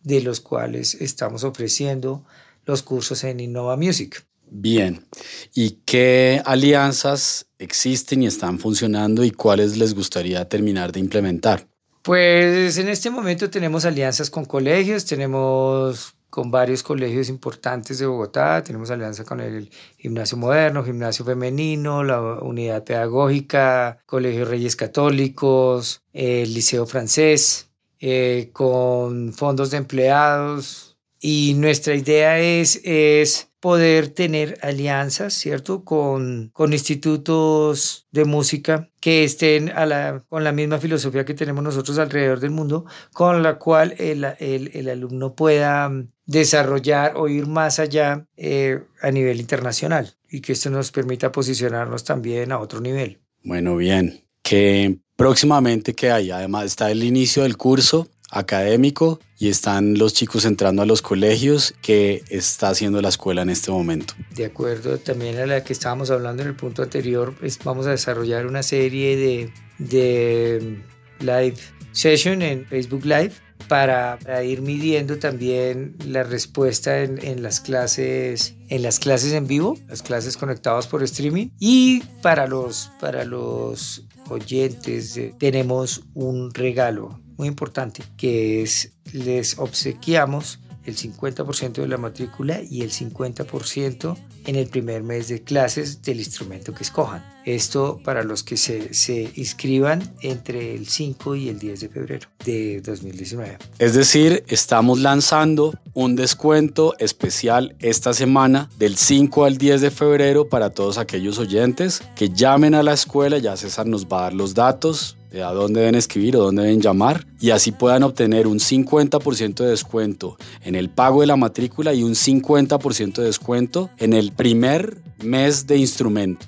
de 0.02 0.22
los 0.22 0.40
cuales 0.40 0.94
estamos 0.94 1.44
ofreciendo 1.44 2.24
los 2.64 2.82
cursos 2.82 3.24
en 3.24 3.40
Innova 3.40 3.76
Music. 3.76 4.24
Bien, 4.52 5.06
¿y 5.54 5.78
qué 5.84 6.42
alianzas 6.44 7.46
existen 7.58 8.24
y 8.24 8.26
están 8.26 8.58
funcionando 8.58 9.22
y 9.24 9.30
cuáles 9.30 9.76
les 9.76 9.94
gustaría 9.94 10.48
terminar 10.48 10.90
de 10.90 11.00
implementar? 11.00 11.68
Pues 12.02 12.78
en 12.78 12.88
este 12.88 13.10
momento 13.10 13.48
tenemos 13.48 13.84
alianzas 13.84 14.28
con 14.30 14.44
colegios, 14.44 15.04
tenemos 15.04 16.16
con 16.30 16.50
varios 16.50 16.82
colegios 16.82 17.28
importantes 17.28 17.98
de 17.98 18.06
Bogotá, 18.06 18.62
tenemos 18.62 18.90
alianza 18.90 19.24
con 19.24 19.40
el 19.40 19.68
Gimnasio 19.98 20.38
Moderno, 20.38 20.84
Gimnasio 20.84 21.24
Femenino, 21.24 22.02
la 22.02 22.20
Unidad 22.20 22.84
Pedagógica, 22.84 23.98
Colegio 24.06 24.44
Reyes 24.44 24.76
Católicos, 24.76 26.02
el 26.12 26.54
Liceo 26.54 26.86
Francés, 26.86 27.69
eh, 28.00 28.50
con 28.52 29.32
fondos 29.32 29.70
de 29.70 29.76
empleados 29.76 30.98
y 31.20 31.54
nuestra 31.54 31.94
idea 31.94 32.38
es, 32.38 32.80
es 32.82 33.50
poder 33.60 34.08
tener 34.08 34.58
alianzas, 34.62 35.34
¿cierto? 35.34 35.84
Con, 35.84 36.50
con 36.54 36.72
institutos 36.72 38.08
de 38.10 38.24
música 38.24 38.88
que 39.00 39.22
estén 39.22 39.68
a 39.70 39.84
la, 39.84 40.24
con 40.28 40.44
la 40.44 40.52
misma 40.52 40.78
filosofía 40.78 41.26
que 41.26 41.34
tenemos 41.34 41.62
nosotros 41.62 41.98
alrededor 41.98 42.40
del 42.40 42.50
mundo, 42.50 42.86
con 43.12 43.42
la 43.42 43.58
cual 43.58 43.94
el, 43.98 44.24
el, 44.38 44.70
el 44.72 44.88
alumno 44.88 45.34
pueda 45.34 45.92
desarrollar 46.24 47.12
o 47.16 47.28
ir 47.28 47.46
más 47.46 47.78
allá 47.78 48.26
eh, 48.36 48.80
a 49.02 49.10
nivel 49.10 49.40
internacional 49.40 50.14
y 50.30 50.40
que 50.40 50.52
esto 50.52 50.70
nos 50.70 50.90
permita 50.90 51.32
posicionarnos 51.32 52.04
también 52.04 52.52
a 52.52 52.58
otro 52.58 52.80
nivel. 52.80 53.20
Bueno, 53.42 53.76
bien. 53.76 54.24
Que 54.50 54.98
próximamente 55.14 55.94
que 55.94 56.10
hay. 56.10 56.32
Además 56.32 56.64
está 56.64 56.90
el 56.90 57.04
inicio 57.04 57.44
del 57.44 57.56
curso 57.56 58.08
académico 58.32 59.20
y 59.38 59.48
están 59.48 59.96
los 59.96 60.12
chicos 60.12 60.44
entrando 60.44 60.82
a 60.82 60.86
los 60.86 61.02
colegios 61.02 61.72
que 61.82 62.24
está 62.30 62.70
haciendo 62.70 63.00
la 63.00 63.10
escuela 63.10 63.42
en 63.42 63.50
este 63.50 63.70
momento. 63.70 64.14
De 64.34 64.44
acuerdo, 64.44 64.98
también 64.98 65.38
a 65.38 65.46
la 65.46 65.62
que 65.62 65.72
estábamos 65.72 66.10
hablando 66.10 66.42
en 66.42 66.48
el 66.48 66.56
punto 66.56 66.82
anterior, 66.82 67.32
vamos 67.62 67.86
a 67.86 67.90
desarrollar 67.90 68.44
una 68.44 68.64
serie 68.64 69.16
de, 69.16 69.52
de 69.78 70.82
live 71.20 71.58
session 71.92 72.42
en 72.42 72.66
Facebook 72.66 73.04
Live 73.04 73.34
para, 73.68 74.18
ir 74.42 74.62
midiendo 74.62 75.18
también 75.20 75.96
la 76.04 76.24
respuesta 76.24 77.02
en, 77.02 77.24
en, 77.24 77.42
las 77.42 77.60
clases 77.60 78.56
en 78.68 78.82
las 78.82 78.98
clases 78.98 79.32
en 79.32 79.46
vivo, 79.46 79.78
las 79.86 80.02
clases 80.02 80.36
conectadas 80.36 80.88
por 80.88 81.04
streaming 81.04 81.50
y 81.60 82.00
para 82.20 82.48
los 82.48 82.90
para 83.00 83.24
los 83.24 84.06
oyentes, 84.30 85.16
eh, 85.16 85.34
tenemos 85.38 86.02
un 86.14 86.52
regalo 86.52 87.20
muy 87.36 87.48
importante 87.48 88.02
que 88.16 88.62
es 88.62 88.92
les 89.12 89.58
obsequiamos 89.58 90.60
el 90.84 90.96
50% 90.96 91.72
de 91.72 91.88
la 91.88 91.96
matrícula 91.96 92.60
y 92.62 92.82
el 92.82 92.90
50% 92.90 94.16
en 94.46 94.56
el 94.56 94.66
primer 94.68 95.02
mes 95.02 95.28
de 95.28 95.42
clases 95.42 96.02
del 96.02 96.18
instrumento 96.18 96.72
que 96.74 96.82
escojan. 96.82 97.24
Esto 97.44 98.00
para 98.04 98.22
los 98.22 98.42
que 98.42 98.56
se, 98.56 98.92
se, 98.94 99.30
inscriban 99.34 100.02
entre 100.20 100.74
el 100.74 100.86
5 100.86 101.36
y 101.36 101.48
el 101.48 101.58
10 101.58 101.80
de 101.80 101.88
febrero 101.88 102.28
de 102.44 102.80
2019. 102.80 103.58
Es 103.78 103.94
decir, 103.94 104.44
estamos 104.48 105.00
lanzando 105.00 105.74
un 105.94 106.16
descuento 106.16 106.94
especial 106.98 107.76
esta 107.78 108.12
semana 108.12 108.68
del 108.78 108.96
5 108.96 109.44
al 109.44 109.58
10 109.58 109.80
de 109.80 109.90
febrero 109.90 110.48
para 110.48 110.70
todos 110.70 110.98
aquellos 110.98 111.38
oyentes 111.38 112.02
que 112.14 112.28
llamen 112.30 112.74
a 112.74 112.82
la 112.82 112.92
escuela. 112.92 113.38
Ya 113.38 113.56
César 113.56 113.86
nos 113.86 114.06
va 114.06 114.20
a 114.20 114.22
dar 114.22 114.34
los 114.34 114.54
datos 114.54 115.16
de 115.30 115.42
a 115.42 115.52
dónde 115.52 115.80
deben 115.80 115.94
escribir 115.94 116.36
o 116.36 116.42
dónde 116.42 116.62
deben 116.62 116.80
llamar 116.80 117.26
y 117.40 117.50
así 117.50 117.72
puedan 117.72 118.02
obtener 118.02 118.46
un 118.46 118.58
50% 118.58 119.54
de 119.54 119.70
descuento 119.70 120.36
en 120.62 120.74
el 120.74 120.90
pago 120.90 121.20
de 121.20 121.26
la 121.26 121.36
matrícula 121.36 121.94
y 121.94 122.02
un 122.02 122.14
50% 122.14 123.14
de 123.14 123.24
descuento 123.24 123.90
en 123.98 124.12
el 124.12 124.32
primer 124.32 124.98
mes 125.22 125.66
de 125.66 125.76
instrumento. 125.76 126.46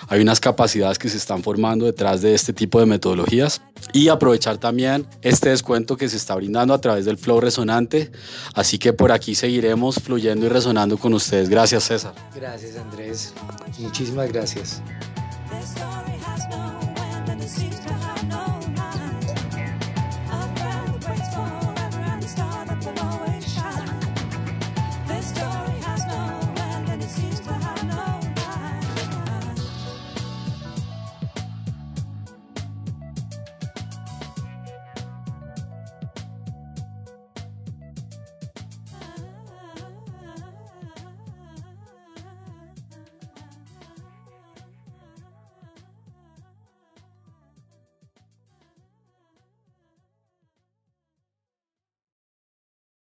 hay 0.08 0.20
unas 0.20 0.38
capacidades 0.38 0.98
que 0.98 1.08
se 1.08 1.16
están 1.16 1.42
formando 1.42 1.86
detrás 1.86 2.20
de 2.20 2.34
este 2.34 2.52
tipo 2.52 2.78
de 2.78 2.86
metodologías 2.86 3.62
y 3.92 4.08
aprovechar 4.08 4.58
también 4.58 5.06
este 5.22 5.48
descuento 5.48 5.96
que 5.96 6.08
se 6.08 6.16
está 6.16 6.34
brindando 6.34 6.74
a 6.74 6.80
través 6.80 7.04
del 7.04 7.18
flow 7.18 7.40
resonante. 7.40 8.10
Así 8.54 8.78
que 8.78 8.92
por 8.92 9.12
aquí 9.12 9.34
seguiremos 9.34 9.96
fluyendo 9.96 10.46
y 10.46 10.48
resonando 10.48 10.98
con 10.98 11.14
ustedes. 11.14 11.48
Gracias, 11.48 11.84
César. 11.84 12.14
Gracias, 12.34 12.76
Andrés. 12.76 13.32
Muchísimas 13.78 14.30
gracias 14.30 14.82
she's. 17.58 17.95